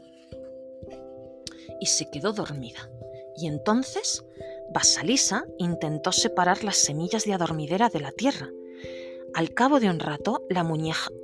y 1.80 1.86
se 1.86 2.10
quedó 2.10 2.32
dormida. 2.32 2.90
Y 3.36 3.46
entonces 3.46 4.24
Basalisa 4.70 5.44
intentó 5.58 6.12
separar 6.12 6.64
las 6.64 6.76
semillas 6.76 7.24
de 7.24 7.34
adormidera 7.34 7.88
de 7.88 8.00
la 8.00 8.12
tierra. 8.12 8.50
Al 9.34 9.52
cabo 9.52 9.80
de 9.80 9.90
un 9.90 9.98
rato, 9.98 10.44
la, 10.48 10.66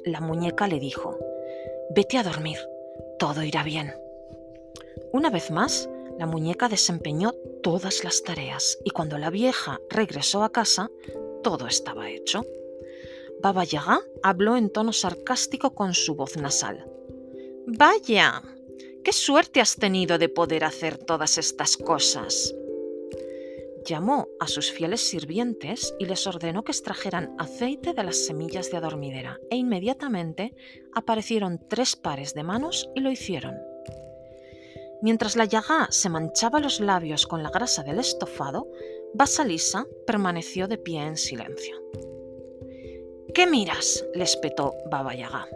la 0.05 0.21
muñeca 0.21 0.67
le 0.67 0.81
dijo, 0.81 1.19
Vete 1.91 2.19
a 2.19 2.23
dormir, 2.23 2.59
todo 3.19 3.43
irá 3.43 3.63
bien. 3.63 3.95
Una 5.13 5.31
vez 5.31 5.51
más, 5.51 5.89
la 6.19 6.27
muñeca 6.27 6.69
desempeñó 6.69 7.33
todas 7.63 8.05
las 8.05 8.23
tareas 8.23 8.79
y 8.85 8.91
cuando 8.91 9.19
la 9.19 9.31
vieja 9.31 9.81
regresó 9.89 10.43
a 10.43 10.53
casa, 10.53 10.91
todo 11.43 11.67
estaba 11.67 12.11
hecho. 12.11 12.45
Baba 13.43 13.65
Yaga 13.65 14.01
habló 14.23 14.57
en 14.57 14.71
tono 14.71 14.93
sarcástico 14.93 15.75
con 15.75 15.95
su 15.95 16.15
voz 16.15 16.37
nasal. 16.37 16.87
Vaya, 17.67 18.43
qué 19.05 19.13
suerte 19.13 19.61
has 19.61 19.77
tenido 19.77 20.19
de 20.19 20.29
poder 20.29 20.65
hacer 20.65 20.99
todas 20.99 21.39
estas 21.39 21.77
cosas. 21.77 22.55
Llamó 23.85 24.29
a 24.39 24.47
sus 24.47 24.71
fieles 24.71 25.01
sirvientes 25.01 25.95
y 25.99 26.05
les 26.05 26.27
ordenó 26.27 26.65
que 26.65 26.73
extrajeran 26.73 27.35
aceite 27.39 27.95
de 27.95 28.05
las 28.05 28.27
semillas 28.27 28.71
de 28.71 28.77
adormidera 28.77 29.41
e 29.51 29.57
inmediatamente 29.57 30.55
aparecieron 30.95 31.61
tres 31.69 31.97
pares 31.97 32.35
de 32.35 32.43
manos 32.43 32.91
y 32.95 33.01
lo 33.01 33.11
hicieron. 33.11 33.57
Mientras 35.03 35.35
la 35.35 35.47
Yaga 35.47 35.89
se 35.91 36.11
manchaba 36.11 36.61
los 36.61 36.79
labios 36.79 37.27
con 37.27 37.43
la 37.43 37.51
grasa 37.51 37.83
del 37.83 37.99
estofado, 37.99 38.69
Basalisa 39.15 39.87
permaneció 40.07 40.69
de 40.69 40.77
pie 40.77 41.03
en 41.03 41.17
silencio. 41.17 41.77
¿Qué 43.35 43.47
miras? 43.47 44.05
le 44.15 44.25
espetó 44.25 44.75
Baba 44.91 45.15
Yaga. 45.15 45.49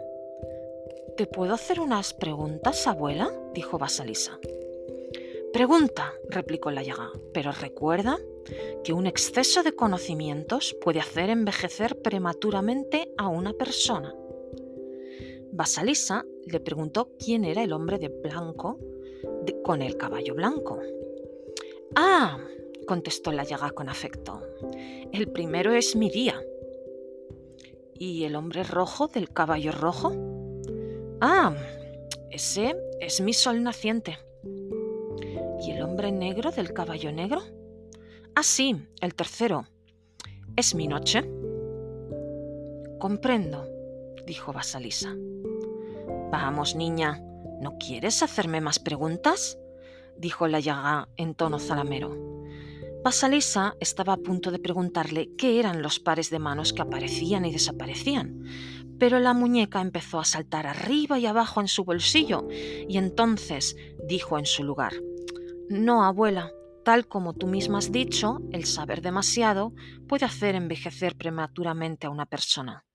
¿Te 1.17 1.27
puedo 1.27 1.53
hacer 1.53 1.79
unas 1.79 2.13
preguntas, 2.13 2.87
abuela? 2.87 3.31
dijo 3.53 3.77
Basalisa. 3.77 4.39
Pregunta, 5.53 6.13
replicó 6.29 6.71
la 6.71 6.83
Yaga, 6.83 7.11
pero 7.33 7.51
recuerda 7.53 8.19
que 8.83 8.91
un 8.91 9.07
exceso 9.07 9.63
de 9.63 9.73
conocimientos 9.73 10.75
puede 10.81 10.99
hacer 10.99 11.29
envejecer 11.29 12.01
prematuramente 12.01 13.13
a 13.17 13.29
una 13.29 13.53
persona. 13.53 14.13
Basalisa 15.53 16.25
le 16.45 16.59
preguntó 16.59 17.11
quién 17.17 17.45
era 17.45 17.63
el 17.63 17.71
hombre 17.71 17.97
de 17.97 18.09
blanco 18.09 18.77
con 19.63 19.81
el 19.81 19.95
caballo 19.95 20.35
blanco. 20.35 20.79
Ah, 21.95 22.37
contestó 22.85 23.31
la 23.31 23.43
Yaga 23.43 23.71
con 23.71 23.87
afecto. 23.87 24.41
El 25.13 25.31
primero 25.31 25.71
es 25.71 25.95
mi 25.95 26.09
día, 26.09 26.41
¿Y 27.97 28.25
el 28.25 28.35
hombre 28.35 28.63
rojo 28.63 29.07
del 29.07 29.29
caballo 29.29 29.71
rojo? 29.71 30.34
Ah, 31.21 31.55
ese 32.29 32.75
es 32.99 33.21
mi 33.21 33.33
sol 33.33 33.63
naciente. 33.63 34.17
¿Y 35.61 35.71
el 35.71 35.81
hombre 35.81 36.11
negro 36.11 36.51
del 36.51 36.73
caballo 36.73 37.11
negro? 37.11 37.41
Ah, 38.35 38.43
sí, 38.43 38.75
el 39.01 39.15
tercero. 39.15 39.65
Es 40.55 40.75
mi 40.75 40.87
noche. 40.87 41.23
Comprendo, 42.99 43.67
dijo 44.25 44.51
Basalisa. 44.51 45.15
Vamos, 46.31 46.75
niña, 46.75 47.21
¿no 47.61 47.77
quieres 47.77 48.21
hacerme 48.21 48.59
más 48.61 48.79
preguntas? 48.79 49.57
dijo 50.17 50.47
la 50.47 50.59
llaga 50.59 51.09
en 51.17 51.35
tono 51.35 51.59
zalamero. 51.59 52.35
Basalisa 53.03 53.75
estaba 53.79 54.13
a 54.13 54.17
punto 54.17 54.49
de 54.49 54.59
preguntarle 54.59 55.29
qué 55.37 55.59
eran 55.59 55.81
los 55.81 55.99
pares 55.99 56.29
de 56.29 56.39
manos 56.39 56.73
que 56.73 56.81
aparecían 56.81 57.45
y 57.45 57.51
desaparecían, 57.51 58.43
pero 58.99 59.19
la 59.19 59.33
muñeca 59.33 59.81
empezó 59.81 60.19
a 60.19 60.25
saltar 60.25 60.67
arriba 60.67 61.19
y 61.19 61.25
abajo 61.25 61.61
en 61.61 61.67
su 61.67 61.83
bolsillo 61.83 62.47
y 62.49 62.97
entonces 62.97 63.75
dijo 64.07 64.37
en 64.37 64.45
su 64.45 64.63
lugar, 64.63 64.93
No, 65.69 66.03
abuela, 66.03 66.51
tal 66.83 67.07
como 67.07 67.33
tú 67.33 67.47
misma 67.47 67.79
has 67.79 67.91
dicho, 67.91 68.39
el 68.51 68.65
saber 68.65 69.01
demasiado 69.01 69.73
puede 70.07 70.25
hacer 70.25 70.55
envejecer 70.55 71.15
prematuramente 71.15 72.07
a 72.07 72.09
una 72.09 72.25
persona. 72.25 72.85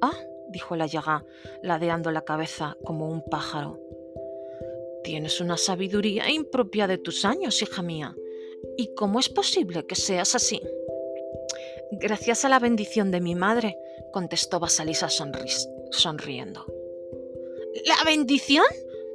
Ah, 0.00 0.16
dijo 0.50 0.76
la 0.76 0.86
llaga, 0.86 1.24
ladeando 1.62 2.10
la 2.10 2.22
cabeza 2.22 2.76
como 2.84 3.08
un 3.08 3.22
pájaro. 3.30 3.78
Tienes 5.04 5.40
una 5.40 5.56
sabiduría 5.56 6.30
impropia 6.30 6.86
de 6.86 6.98
tus 6.98 7.24
años, 7.24 7.60
hija 7.62 7.82
mía. 7.82 8.14
¿Y 8.76 8.94
cómo 8.94 9.18
es 9.18 9.28
posible 9.28 9.84
que 9.86 9.96
seas 9.96 10.34
así? 10.34 10.60
Gracias 11.94 12.46
a 12.46 12.48
la 12.48 12.58
bendición 12.58 13.10
de 13.10 13.20
mi 13.20 13.34
madre, 13.34 13.76
contestó 14.12 14.58
Basalisa 14.58 15.08
sonriendo. 15.10 16.66
¿La 17.84 18.02
bendición? 18.06 18.64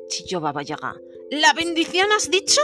chilló 0.07 0.39
Baba 0.41 0.61
Yaga. 0.61 1.01
¿La 1.31 1.53
bendición 1.53 2.07
has 2.15 2.29
dicho? 2.29 2.61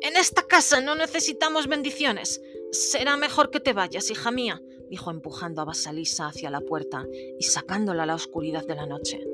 En 0.00 0.16
esta 0.16 0.42
casa 0.42 0.80
no 0.80 0.96
necesitamos 0.96 1.68
bendiciones. 1.68 2.42
Será 2.72 3.16
mejor 3.16 3.50
que 3.50 3.60
te 3.60 3.72
vayas, 3.72 4.10
hija 4.10 4.32
mía, 4.32 4.60
dijo 4.90 5.12
empujando 5.12 5.62
a 5.62 5.66
Basalisa 5.66 6.26
hacia 6.26 6.50
la 6.50 6.60
puerta 6.60 7.06
y 7.38 7.44
sacándola 7.44 8.02
a 8.02 8.06
la 8.06 8.16
oscuridad 8.16 8.66
de 8.66 8.74
la 8.74 8.86
noche. 8.86 9.24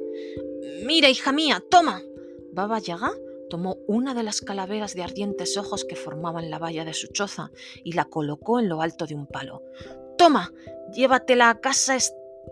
Mira, 0.84 1.08
hija 1.08 1.32
mía, 1.32 1.64
toma. 1.70 2.04
Baba 2.52 2.80
Yaga 2.80 3.12
tomó 3.48 3.78
una 3.86 4.14
de 4.14 4.22
las 4.22 4.40
calaveras 4.40 4.94
de 4.94 5.02
ardientes 5.02 5.56
ojos 5.56 5.84
que 5.84 5.96
formaban 5.96 6.50
la 6.50 6.58
valla 6.58 6.84
de 6.84 6.94
su 6.94 7.08
choza 7.08 7.50
y 7.84 7.92
la 7.92 8.04
colocó 8.04 8.60
en 8.60 8.68
lo 8.68 8.82
alto 8.82 9.06
de 9.06 9.14
un 9.14 9.26
palo. 9.26 9.62
Toma, 10.16 10.52
llévatela 10.92 11.50
a 11.50 11.60
casa 11.60 11.96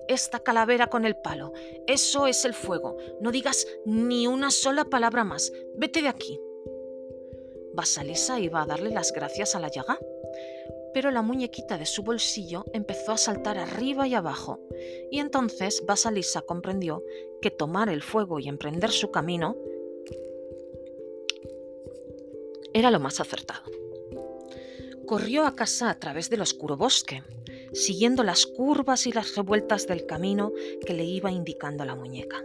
esta 0.09 0.41
calavera 0.41 0.89
con 0.89 1.05
el 1.05 1.17
palo. 1.17 1.53
Eso 1.87 2.27
es 2.27 2.45
el 2.45 2.55
fuego. 2.55 2.97
No 3.21 3.31
digas 3.31 3.67
ni 3.85 4.27
una 4.27 4.51
sola 4.51 4.85
palabra 4.85 5.25
más. 5.25 5.53
Vete 5.77 6.03
de 6.03 6.09
aquí. 6.09 6.41
Basalisa 7.75 8.41
iba 8.41 8.63
a 8.63 8.67
darle 8.67 8.91
las 8.91 9.13
gracias 9.13 9.55
a 9.55 9.61
la 9.61 9.69
llaga, 9.69 9.99
pero 10.95 11.11
la 11.11 11.21
muñequita 11.21 11.77
de 11.77 11.85
su 11.85 12.03
bolsillo 12.03 12.65
empezó 12.73 13.13
a 13.13 13.19
saltar 13.19 13.59
arriba 13.59 14.09
y 14.09 14.15
abajo, 14.15 14.61
y 15.11 15.19
entonces 15.19 15.85
Basalisa 15.87 16.41
comprendió 16.41 17.05
que 17.43 17.51
tomar 17.51 17.91
el 17.91 18.03
fuego 18.03 18.39
y 18.39 18.49
emprender 18.49 18.91
su 18.91 19.11
camino 19.11 19.57
era 22.77 22.91
lo 22.91 23.01
más 23.01 23.21
acertado. 23.21 23.63
Corrió 25.07 25.47
a 25.47 25.57
casa 25.57 25.89
a 25.89 25.99
través 25.99 26.29
del 26.29 26.43
oscuro 26.43 26.77
bosque, 26.77 27.23
siguiendo 27.73 28.23
las 28.23 28.45
curvas 28.45 29.07
y 29.07 29.13
las 29.13 29.35
revueltas 29.35 29.87
del 29.87 30.05
camino 30.05 30.53
que 30.85 30.93
le 30.93 31.05
iba 31.05 31.31
indicando 31.31 31.87
la 31.87 31.95
muñeca. 31.95 32.45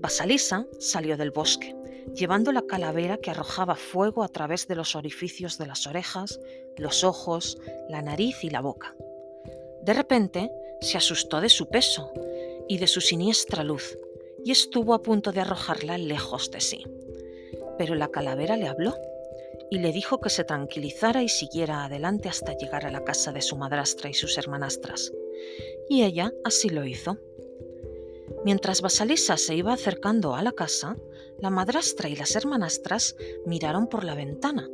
Basalisa 0.00 0.66
salió 0.80 1.16
del 1.16 1.30
bosque, 1.30 1.76
llevando 2.16 2.50
la 2.50 2.62
calavera 2.62 3.18
que 3.18 3.30
arrojaba 3.30 3.76
fuego 3.76 4.24
a 4.24 4.28
través 4.28 4.66
de 4.66 4.74
los 4.74 4.96
orificios 4.96 5.58
de 5.58 5.66
las 5.66 5.86
orejas, 5.86 6.40
los 6.76 7.04
ojos, 7.04 7.56
la 7.88 8.02
nariz 8.02 8.42
y 8.42 8.50
la 8.50 8.62
boca. 8.62 8.96
De 9.82 9.94
repente 9.94 10.50
se 10.80 10.96
asustó 10.96 11.40
de 11.40 11.50
su 11.50 11.68
peso 11.68 12.10
y 12.68 12.78
de 12.78 12.88
su 12.88 13.00
siniestra 13.00 13.62
luz, 13.62 13.96
y 14.44 14.50
estuvo 14.50 14.92
a 14.92 15.02
punto 15.02 15.30
de 15.30 15.42
arrojarla 15.42 15.98
lejos 15.98 16.50
de 16.50 16.60
sí. 16.60 16.84
Pero 17.78 17.94
la 17.94 18.08
calavera 18.08 18.56
le 18.56 18.66
habló 18.66 18.96
y 19.70 19.78
le 19.78 19.92
dijo 19.92 20.20
que 20.20 20.30
se 20.30 20.44
tranquilizara 20.44 21.22
y 21.22 21.28
siguiera 21.28 21.84
adelante 21.84 22.28
hasta 22.28 22.56
llegar 22.56 22.86
a 22.86 22.90
la 22.90 23.04
casa 23.04 23.32
de 23.32 23.42
su 23.42 23.56
madrastra 23.56 24.08
y 24.08 24.14
sus 24.14 24.38
hermanastras. 24.38 25.12
Y 25.88 26.02
ella 26.02 26.32
así 26.44 26.68
lo 26.68 26.84
hizo. 26.84 27.18
Mientras 28.44 28.80
Basalisa 28.80 29.36
se 29.36 29.54
iba 29.54 29.72
acercando 29.72 30.34
a 30.34 30.42
la 30.42 30.52
casa, 30.52 30.96
la 31.38 31.50
madrastra 31.50 32.08
y 32.08 32.16
las 32.16 32.34
hermanastras 32.36 33.16
miraron 33.46 33.86
por 33.86 34.04
la 34.04 34.14
ventana 34.14 34.68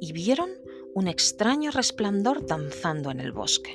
y 0.00 0.12
vieron 0.12 0.50
un 0.94 1.08
extraño 1.08 1.70
resplandor 1.70 2.46
danzando 2.46 3.10
en 3.10 3.20
el 3.20 3.32
bosque. 3.32 3.74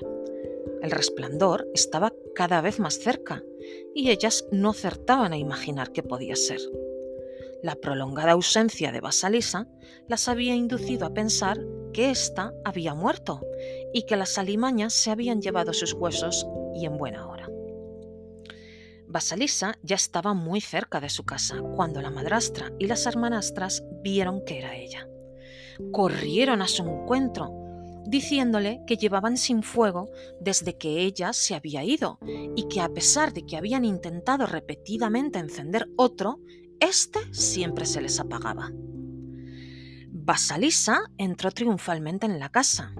El 0.81 0.91
resplandor 0.91 1.67
estaba 1.73 2.13
cada 2.33 2.61
vez 2.61 2.79
más 2.79 2.99
cerca 2.99 3.43
y 3.93 4.09
ellas 4.09 4.45
no 4.51 4.69
acertaban 4.69 5.33
a 5.33 5.37
imaginar 5.37 5.91
qué 5.91 6.03
podía 6.03 6.35
ser. 6.35 6.59
La 7.61 7.75
prolongada 7.75 8.31
ausencia 8.31 8.91
de 8.91 9.01
Basalisa 9.01 9.67
las 10.07 10.29
había 10.29 10.55
inducido 10.55 11.05
a 11.05 11.13
pensar 11.13 11.59
que 11.93 12.09
ésta 12.09 12.53
había 12.63 12.93
muerto 12.93 13.41
y 13.93 14.03
que 14.03 14.15
las 14.15 14.37
alimañas 14.37 14.93
se 14.93 15.11
habían 15.11 15.41
llevado 15.41 15.73
sus 15.73 15.93
huesos 15.93 16.47
y 16.75 16.85
en 16.85 16.97
buena 16.97 17.27
hora. 17.27 17.49
Basalisa 19.07 19.77
ya 19.81 19.95
estaba 19.95 20.33
muy 20.33 20.61
cerca 20.61 21.01
de 21.01 21.09
su 21.09 21.25
casa 21.25 21.61
cuando 21.75 22.01
la 22.01 22.11
madrastra 22.11 22.71
y 22.79 22.87
las 22.87 23.05
hermanastras 23.05 23.83
vieron 24.03 24.45
que 24.45 24.59
era 24.59 24.75
ella. 24.75 25.09
Corrieron 25.91 26.61
a 26.61 26.67
su 26.67 26.83
encuentro, 26.83 27.51
diciéndole 28.05 28.81
que 28.85 28.97
llevaban 28.97 29.35
sin 29.35 29.63
fuego 29.63 30.09
desde 30.39 30.77
que 30.77 31.01
ella 31.01 31.33
se 31.33 31.55
había 31.55 31.83
ido 31.83 32.19
y 32.55 32.67
que 32.67 32.81
a 32.81 32.89
pesar 32.89 33.33
de 33.33 33.45
que 33.45 33.57
habían 33.57 33.83
intentado 33.83 34.45
repetidamente 34.45 35.39
encender 35.39 35.87
otro, 35.97 36.39
este 36.79 37.19
siempre 37.33 37.85
se 37.85 38.01
les 38.01 38.19
apagaba. 38.19 38.71
Basalisa 40.11 41.01
entró 41.17 41.51
triunfalmente 41.51 42.25
en 42.25 42.39
la 42.39 42.49
casa, 42.49 42.93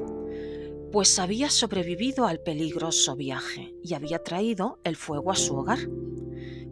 pues 0.91 1.19
había 1.19 1.49
sobrevivido 1.49 2.25
al 2.25 2.39
peligroso 2.39 3.15
viaje 3.15 3.75
y 3.83 3.93
había 3.93 4.23
traído 4.23 4.79
el 4.83 4.95
fuego 4.95 5.31
a 5.31 5.35
su 5.35 5.55
hogar. 5.55 5.79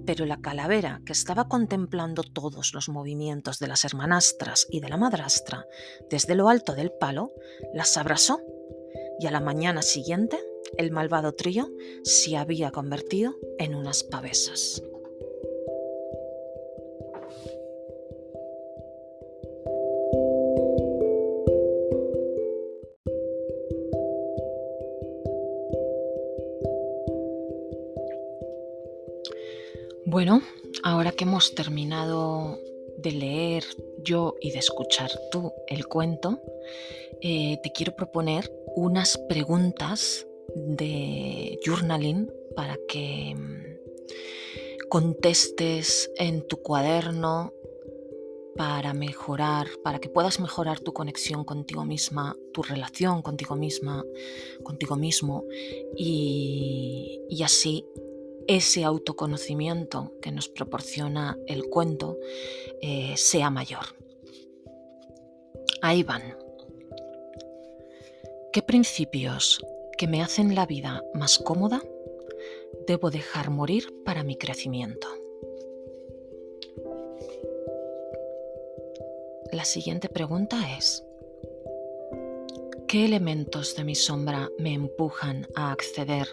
Pero 0.06 0.26
la 0.26 0.42
calavera, 0.42 1.02
que 1.06 1.12
estaba 1.12 1.48
contemplando 1.48 2.24
todos 2.24 2.74
los 2.74 2.90
movimientos 2.90 3.60
de 3.60 3.68
las 3.68 3.84
hermanastras 3.84 4.66
y 4.72 4.80
de 4.80 4.90
la 4.90 4.98
madrastra 4.98 5.66
desde 6.10 6.34
lo 6.34 6.50
alto 6.50 6.74
del 6.74 6.92
palo, 6.92 7.32
las 7.74 7.98
abrazó 7.98 8.40
y 9.20 9.28
a 9.28 9.32
la 9.32 9.42
mañana 9.42 9.82
siguiente 9.82 10.40
el 10.78 10.92
malvado 10.92 11.34
trío 11.34 11.70
se 12.04 12.38
había 12.38 12.72
convertido 12.72 13.36
en 13.60 13.76
unas 13.76 14.04
pavesas. 14.04 14.82
Bueno, 30.10 30.42
ahora 30.84 31.12
que 31.12 31.26
hemos 31.26 31.54
terminado 31.54 32.58
de 32.98 33.12
leer 33.12 33.66
yo 34.06 34.36
y 34.40 34.52
de 34.52 34.60
escuchar 34.60 35.12
tú 35.32 35.52
el 35.68 35.86
cuento, 35.86 36.40
eh, 37.20 37.60
te 37.62 37.74
quiero 37.74 37.94
proponer 37.94 38.50
unas 38.78 39.18
preguntas 39.28 40.26
de 40.56 41.60
journaling 41.62 42.32
para 42.56 42.78
que 42.88 43.36
mm, 43.36 44.88
contestes 44.88 46.10
en 46.16 46.48
tu 46.48 46.62
cuaderno 46.62 47.52
para 48.56 48.94
mejorar, 48.94 49.68
para 49.84 50.00
que 50.00 50.08
puedas 50.08 50.40
mejorar 50.40 50.80
tu 50.80 50.94
conexión 50.94 51.44
contigo 51.44 51.84
misma, 51.84 52.38
tu 52.54 52.64
relación 52.64 53.22
contigo 53.22 53.58
misma, 53.58 54.06
contigo 54.64 54.96
mismo 54.96 55.44
y, 55.98 57.20
y 57.30 57.44
así 57.44 57.86
ese 58.48 58.84
autoconocimiento 58.84 60.14
que 60.22 60.32
nos 60.32 60.48
proporciona 60.48 61.38
el 61.48 61.70
cuento 61.70 62.18
eh, 62.82 63.14
sea 63.18 63.50
mayor. 63.50 63.96
Ahí 65.82 66.04
van. 66.04 66.38
¿Qué 68.52 68.62
principios 68.62 69.64
que 69.98 70.08
me 70.08 70.24
hacen 70.24 70.56
la 70.56 70.66
vida 70.66 71.04
más 71.14 71.38
cómoda 71.38 71.84
debo 72.88 73.12
dejar 73.12 73.50
morir 73.50 73.94
para 74.04 74.24
mi 74.24 74.38
crecimiento? 74.38 75.08
La 79.52 79.66
siguiente 79.66 80.10
pregunta 80.10 80.58
es, 80.78 81.06
¿qué 82.88 83.06
elementos 83.06 83.76
de 83.76 83.84
mi 83.84 83.96
sombra 83.96 84.50
me 84.58 84.74
empujan 84.74 85.48
a 85.56 85.72
acceder 85.72 86.28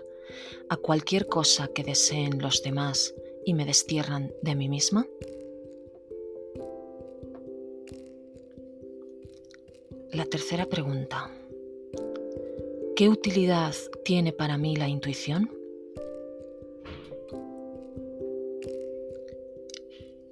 a 0.68 0.76
cualquier 0.76 1.26
cosa 1.26 1.68
que 1.68 1.84
deseen 1.84 2.40
los 2.40 2.62
demás 2.62 3.14
y 3.44 3.54
me 3.54 3.64
destierran 3.64 4.32
de 4.42 4.54
mí 4.54 4.68
misma? 4.68 5.06
La 10.12 10.24
tercera 10.24 10.66
pregunta. 10.66 11.30
¿Qué 12.94 13.08
utilidad 13.08 13.74
tiene 14.04 14.32
para 14.32 14.56
mí 14.56 14.76
la 14.76 14.88
intuición? 14.88 15.50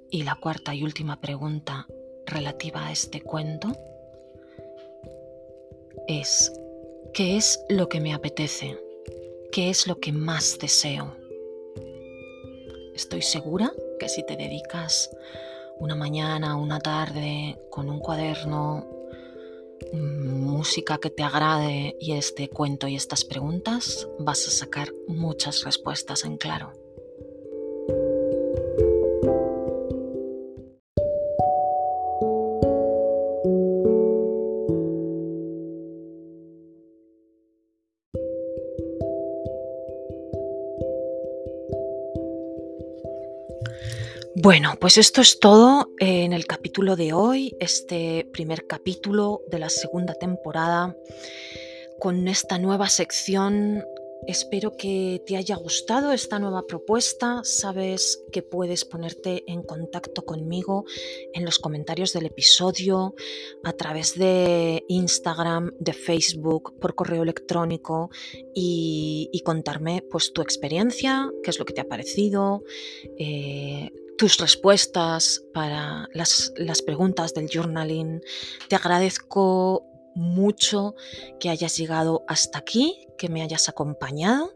Y 0.09 0.23
la 0.23 0.35
cuarta 0.35 0.73
y 0.73 0.83
última 0.83 1.19
pregunta 1.19 1.87
relativa 2.25 2.87
a 2.87 2.91
este 2.91 3.21
cuento 3.21 3.73
es, 6.07 6.53
¿qué 7.13 7.35
es 7.35 7.59
lo 7.67 7.89
que 7.89 7.99
me 7.99 8.13
apetece 8.13 8.77
qué 9.53 9.69
es 9.69 9.85
lo 9.85 9.99
que 9.99 10.11
más 10.11 10.57
deseo. 10.57 11.15
Estoy 12.95 13.21
segura 13.21 13.71
que 13.99 14.09
si 14.09 14.25
te 14.25 14.35
dedicas 14.35 15.11
una 15.79 15.93
mañana, 15.93 16.55
una 16.55 16.79
tarde 16.79 17.59
con 17.69 17.87
un 17.87 17.99
cuaderno, 17.99 18.87
música 19.93 20.97
que 20.97 21.11
te 21.11 21.21
agrade 21.21 21.95
y 21.99 22.13
este 22.13 22.49
cuento 22.49 22.87
y 22.87 22.95
estas 22.95 23.23
preguntas, 23.25 24.07
vas 24.17 24.47
a 24.47 24.51
sacar 24.51 24.91
muchas 25.07 25.63
respuestas 25.63 26.23
en 26.25 26.37
claro. 26.37 26.73
Bueno, 44.43 44.73
pues 44.77 44.97
esto 44.97 45.21
es 45.21 45.39
todo 45.39 45.93
en 45.99 46.33
el 46.33 46.45
capítulo 46.45 46.97
de 46.97 47.13
hoy, 47.13 47.55
este 47.61 48.27
primer 48.33 48.67
capítulo 48.67 49.39
de 49.49 49.57
la 49.57 49.69
segunda 49.69 50.15
temporada, 50.15 50.97
con 51.97 52.27
esta 52.27 52.59
nueva 52.59 52.89
sección 52.89 53.85
Espero 54.27 54.77
que 54.77 55.21
te 55.25 55.35
haya 55.35 55.55
gustado 55.55 56.13
esta 56.13 56.39
nueva 56.39 56.65
propuesta. 56.65 57.41
Sabes 57.43 58.23
que 58.31 58.41
puedes 58.41 58.85
ponerte 58.85 59.43
en 59.51 59.63
contacto 59.63 60.23
conmigo 60.23 60.85
en 61.33 61.43
los 61.43 61.59
comentarios 61.59 62.13
del 62.13 62.27
episodio, 62.27 63.15
a 63.63 63.73
través 63.73 64.17
de 64.17 64.85
Instagram, 64.87 65.73
de 65.77 65.91
Facebook, 65.91 66.79
por 66.79 66.95
correo 66.95 67.23
electrónico 67.23 68.11
y, 68.53 69.41
contarme 69.43 70.01
pues 70.09 70.31
tu 70.31 70.41
experiencia, 70.41 71.29
qué 71.43 71.49
es 71.49 71.59
lo 71.59 71.65
que 71.65 71.73
te 71.73 71.81
ha 71.81 71.87
parecido, 71.87 72.63
eh, 73.17 73.91
tus 74.17 74.37
respuestas 74.37 75.43
para 75.53 76.07
las, 76.13 76.81
preguntas 76.85 77.33
del 77.33 77.49
journaling. 77.49 78.21
Te 78.67 78.75
agradezco 78.75 79.85
mucho 80.15 80.95
que 81.39 81.49
hayas 81.49 81.77
llegado 81.77 82.23
hasta 82.27 82.59
aquí, 82.59 83.07
que 83.17 83.29
me 83.29 83.41
hayas 83.41 83.69
acompañado 83.69 84.53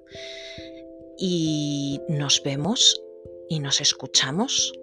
y 1.17 2.01
nos 2.09 2.41
vemos 2.43 3.01
y 3.49 3.59
nos 3.59 3.81
escuchamos 3.81 4.73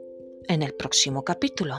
en 0.49 0.63
el 0.63 0.75
próximo 0.75 1.25
capítulo. 1.25 1.77